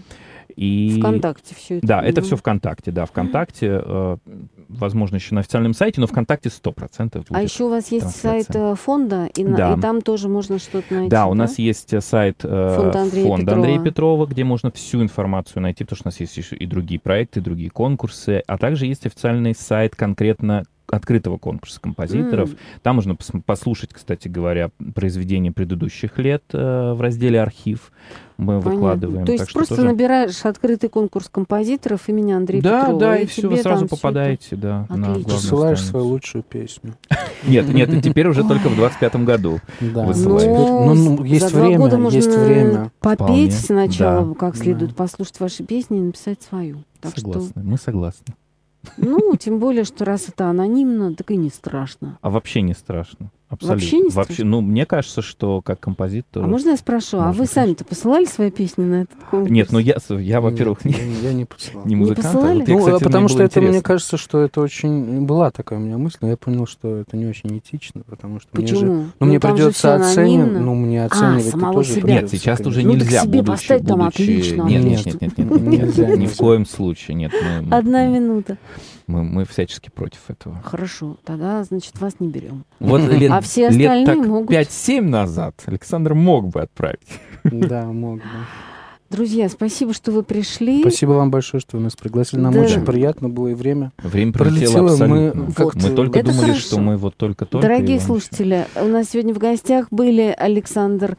И... 0.56 0.98
ВКонтакте 1.00 1.54
все 1.54 1.78
это. 1.78 1.86
Да, 1.86 2.02
это 2.02 2.20
было. 2.20 2.26
все 2.26 2.36
ВКонтакте, 2.36 2.90
да, 2.92 3.06
ВКонтакте, 3.06 3.80
э, 3.84 4.16
возможно, 4.68 5.16
еще 5.16 5.34
на 5.34 5.40
официальном 5.40 5.74
сайте, 5.74 6.00
но 6.00 6.06
ВКонтакте 6.08 6.48
100% 6.48 7.18
будет. 7.18 7.26
А 7.30 7.40
еще 7.42 7.64
у 7.64 7.68
вас 7.70 7.90
есть 7.92 8.02
трансляция. 8.04 8.42
сайт 8.52 8.56
э, 8.56 8.74
фонда, 8.74 9.26
и, 9.36 9.44
на- 9.44 9.56
Да. 9.56 9.74
и 9.74 9.80
там 9.80 10.02
тоже 10.02 10.28
можно 10.28 10.58
что-то 10.58 10.92
найти. 10.92 11.08
Да, 11.10 11.26
у 11.26 11.34
нас 11.34 11.58
есть 11.58 11.92
э, 11.94 12.00
сайт 12.00 12.40
э, 12.44 12.74
Фонда 12.76 13.00
Андрея 13.02 13.24
фонда 13.26 13.40
Петрова. 13.46 13.56
Андрея 13.62 13.80
Петрова, 13.80 14.26
где 14.26 14.44
можно 14.44 14.70
всю 14.72 15.02
информацию 15.02 15.62
найти, 15.62 15.84
потому 15.84 15.96
что 15.98 16.08
у 16.08 16.10
нас 16.10 16.20
есть 16.20 16.36
еще 16.36 16.56
и 16.56 16.66
другие 16.66 17.00
проекты, 17.00 17.40
другие 17.40 17.70
конкурсы, 17.70 18.42
а 18.46 18.58
также 18.58 18.86
есть 18.86 19.06
официальный 19.06 19.54
сайт 19.54 19.94
конкретно 19.96 20.64
открытого 20.88 21.38
конкурса 21.38 21.80
композиторов. 21.80 22.50
М. 22.50 22.56
Там 22.82 22.96
можно 22.96 23.12
пос- 23.12 23.42
послушать, 23.44 23.90
кстати 23.92 24.28
говоря, 24.28 24.70
произведения 24.94 25.50
предыдущих 25.52 26.18
лет 26.18 26.42
э, 26.52 26.92
в 26.92 27.00
разделе 27.00 27.40
«Архив». 27.40 27.90
Мы 28.36 28.54
Понятно. 28.60 28.70
выкладываем. 28.72 29.26
То 29.26 29.32
есть 29.32 29.44
так 29.44 29.52
просто 29.54 29.76
тоже- 29.76 29.86
набираешь 29.88 30.44
открытый 30.44 30.88
конкурс 30.90 31.28
композиторов 31.30 32.08
имени 32.08 32.32
Андрея 32.32 32.60
Да, 32.62 32.80
Петрова. 32.80 33.00
да, 33.00 33.16
и 33.16 33.26
тебе 33.26 33.28
все, 33.28 33.48
вы 33.48 33.56
сразу 33.58 33.76
всё 33.76 33.86
это- 33.86 33.96
попадаете, 33.96 34.56
да, 34.56 34.86
на 34.90 35.12
Отлично. 35.12 35.32
Посылаешь 35.34 35.78
страницу. 35.78 35.90
свою 35.90 36.06
лучшую 36.06 36.42
песню. 36.42 36.94
Нет, 37.46 37.68
нет, 37.68 37.92
и 37.94 38.00
теперь 38.02 38.26
уже 38.26 38.42
только 38.42 38.68
в 38.70 38.78
25-м 38.78 39.24
году. 39.24 39.60
Да. 39.80 40.04
Высылаешь. 40.04 40.46
Ну, 40.46 40.94
ну, 40.94 41.24
есть 41.24 41.44
за 41.44 41.50
два 41.50 41.66
время, 41.68 42.08
есть 42.10 42.36
время. 42.36 42.90
попеть 43.00 43.52
сначала, 43.54 44.26
Да. 44.28 44.34
как 44.34 44.56
следует, 44.56 44.90
Да. 44.92 44.96
послушать 44.96 45.38
ваши 45.40 45.62
песни 45.62 45.98
и 45.98 46.00
написать 46.00 46.42
свою. 46.42 46.84
Согласны, 47.02 47.62
мы 47.62 47.76
согласны. 47.76 48.34
Ну, 48.96 49.36
тем 49.36 49.58
более, 49.58 49.84
что 49.84 50.04
раз 50.04 50.28
это 50.28 50.48
анонимно, 50.48 51.14
так 51.14 51.30
и 51.30 51.36
не 51.36 51.50
страшно. 51.50 52.18
А 52.20 52.30
вообще 52.30 52.62
не 52.62 52.74
страшно. 52.74 53.30
Абсолютно. 53.54 53.74
Вообще 53.74 53.98
не 53.98 54.10
страшно? 54.10 54.44
ну, 54.44 54.60
мне 54.60 54.86
кажется, 54.86 55.22
что 55.22 55.62
как 55.62 55.80
композитор... 55.80 56.44
А 56.44 56.46
можно 56.46 56.70
я 56.70 56.76
спрошу, 56.76 57.18
а 57.18 57.26
можно, 57.26 57.42
вы 57.42 57.46
сами-то 57.48 57.84
посылали 57.84 58.24
свои 58.26 58.50
песни 58.50 58.84
на 58.84 59.02
этот 59.02 59.16
конкурс? 59.30 59.50
Нет, 59.50 59.72
ну 59.72 59.78
я, 59.78 59.96
я 60.10 60.40
во-первых, 60.40 60.84
не, 60.84 60.94
я, 61.22 61.32
не 61.32 61.44
посылал. 61.44 61.86
не 61.86 61.96
музыкант, 61.96 62.26
а 62.26 62.32
посылали? 62.32 62.58
вот 62.60 62.68
я, 62.68 62.74
ну, 62.74 62.80
кстати, 62.80 63.02
а 63.02 63.04
потому 63.04 63.28
что 63.28 63.42
это, 63.42 63.60
мне 63.60 63.82
кажется, 63.82 64.16
что 64.16 64.40
это 64.40 64.60
очень... 64.60 65.24
Была 65.24 65.50
такая 65.50 65.78
у 65.78 65.82
меня 65.82 65.98
мысль, 65.98 66.18
но 66.20 66.28
я 66.28 66.36
понял, 66.36 66.66
что 66.66 66.96
это 66.96 67.16
не 67.16 67.26
очень 67.26 67.58
этично, 67.58 68.02
потому 68.02 68.40
что 68.40 68.50
мне 68.52 68.66
же... 68.66 68.74
Почему? 68.74 69.06
Ну, 69.20 69.26
мне 69.26 69.40
там 69.40 69.54
придется 69.54 69.94
оценивать, 69.94 70.60
ну, 70.60 70.74
мне 70.74 71.04
оценивать 71.04 71.44
самого 71.46 71.74
тоже 71.74 71.92
себя. 71.94 72.14
Нет, 72.14 72.30
сейчас 72.30 72.60
уже. 72.60 72.82
Ну, 72.82 72.94
нельзя, 72.94 73.22
себе 73.22 73.42
будучи, 73.42 73.46
поставить 73.46 73.86
там 73.86 73.98
будучи- 74.00 74.22
отлично. 74.22 74.62
Нет, 74.62 74.84
Нет. 74.84 75.06
нет, 75.06 75.20
нет, 75.20 75.38
нет, 75.38 75.60
Нельзя, 75.62 76.16
ни 76.16 76.26
в 76.26 76.36
коем 76.36 76.66
случае, 76.66 77.16
нет. 77.16 77.32
Одна 77.70 78.06
минута. 78.06 78.58
Мы, 79.06 79.22
мы 79.22 79.44
всячески 79.44 79.90
против 79.90 80.20
этого. 80.28 80.60
Хорошо, 80.64 81.16
тогда, 81.24 81.62
значит, 81.64 81.98
вас 82.00 82.14
не 82.20 82.28
берем. 82.28 82.64
Вот 82.80 83.00
лет, 83.02 83.30
А 83.30 83.40
все 83.40 83.68
лет 83.68 83.70
остальные 83.90 84.06
так 84.06 84.16
могут. 84.26 84.50
5-7 84.50 85.00
назад 85.02 85.62
Александр 85.66 86.14
мог 86.14 86.48
бы 86.48 86.62
отправить. 86.62 87.00
Да, 87.44 87.84
мог 87.86 88.16
бы. 88.18 88.22
Друзья, 89.10 89.48
спасибо, 89.48 89.92
что 89.92 90.10
вы 90.10 90.22
пришли. 90.24 90.80
Спасибо 90.80 91.12
вам 91.12 91.30
большое, 91.30 91.60
что 91.60 91.76
вы 91.76 91.84
нас 91.84 91.94
пригласили. 91.94 92.40
Нам 92.40 92.52
Да. 92.54 92.60
очень 92.62 92.84
приятно 92.84 93.28
было 93.28 93.48
и 93.48 93.54
время. 93.54 93.92
Время 94.02 94.32
пролетело 94.32 94.72
Пролетело, 94.88 94.90
абсолютно. 94.92 95.16
мы 95.40 95.46
Мы, 95.46 95.52
как-то- 95.52 95.94
только 95.94 96.18
Это 96.20 96.28
думали, 96.30 96.46
хорошо. 96.46 96.60
что 96.66 96.80
мы 96.80 96.96
вот 96.96 97.14
только-только... 97.16 97.68
Дорогие 97.68 98.00
слушатели, 98.00 98.66
у 98.80 98.86
нас 98.88 99.10
сегодня 99.10 99.32
в 99.34 99.38
гостях 99.38 99.86
были 99.90 100.34
Александр 100.36 101.16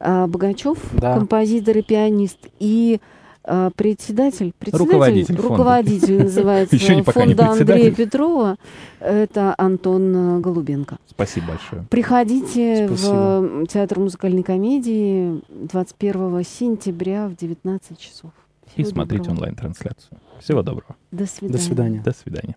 а, 0.00 0.26
Богачев, 0.26 0.78
Да. 0.94 1.14
композитор 1.14 1.78
и 1.78 1.82
пианист, 1.82 2.38
и 2.58 3.00
а, 3.48 3.70
председатель, 3.76 4.52
председатель, 4.58 4.86
Руководитель 4.92 5.36
фонда. 5.36 5.48
руководитель 5.48 6.22
называется 6.24 6.76
не 6.76 7.02
фонда 7.02 7.50
Андрея. 7.50 7.92
Петрова, 7.92 8.56
это 8.98 9.54
Антон 9.56 10.38
э, 10.38 10.40
Голубенко. 10.40 10.98
Спасибо 11.08 11.46
большое. 11.48 11.84
Приходите 11.88 12.88
Спасибо. 12.88 13.12
в 13.12 13.62
э, 13.62 13.66
Театр 13.68 14.00
музыкальной 14.00 14.42
комедии 14.42 15.40
21 15.48 16.42
сентября 16.44 17.28
в 17.28 17.36
19 17.36 17.96
часов. 18.00 18.32
И 18.74 18.82
Всего 18.82 18.90
смотрите 18.90 19.18
доброго. 19.24 19.36
онлайн-трансляцию. 19.36 20.18
Всего 20.40 20.62
доброго. 20.62 20.96
До 21.12 21.26
свидания. 21.26 21.52
До 21.52 21.58
свидания. 21.62 22.02
До 22.02 22.12
свидания. 22.12 22.56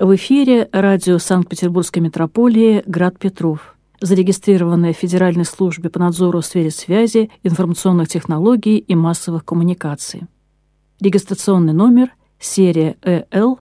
В 0.00 0.14
эфире 0.14 0.68
радио 0.72 1.18
Санкт-Петербургской 1.18 2.00
метрополии 2.00 2.82
«Град 2.86 3.18
Петров», 3.18 3.76
зарегистрированное 4.00 4.94
в 4.94 4.96
Федеральной 4.96 5.44
службе 5.44 5.90
по 5.90 5.98
надзору 5.98 6.40
в 6.40 6.46
сфере 6.46 6.70
связи, 6.70 7.30
информационных 7.42 8.08
технологий 8.08 8.78
и 8.78 8.94
массовых 8.94 9.44
коммуникаций. 9.44 10.22
Регистрационный 11.00 11.74
номер 11.74 12.14
серия 12.38 12.96
ЭЛ 13.02 13.58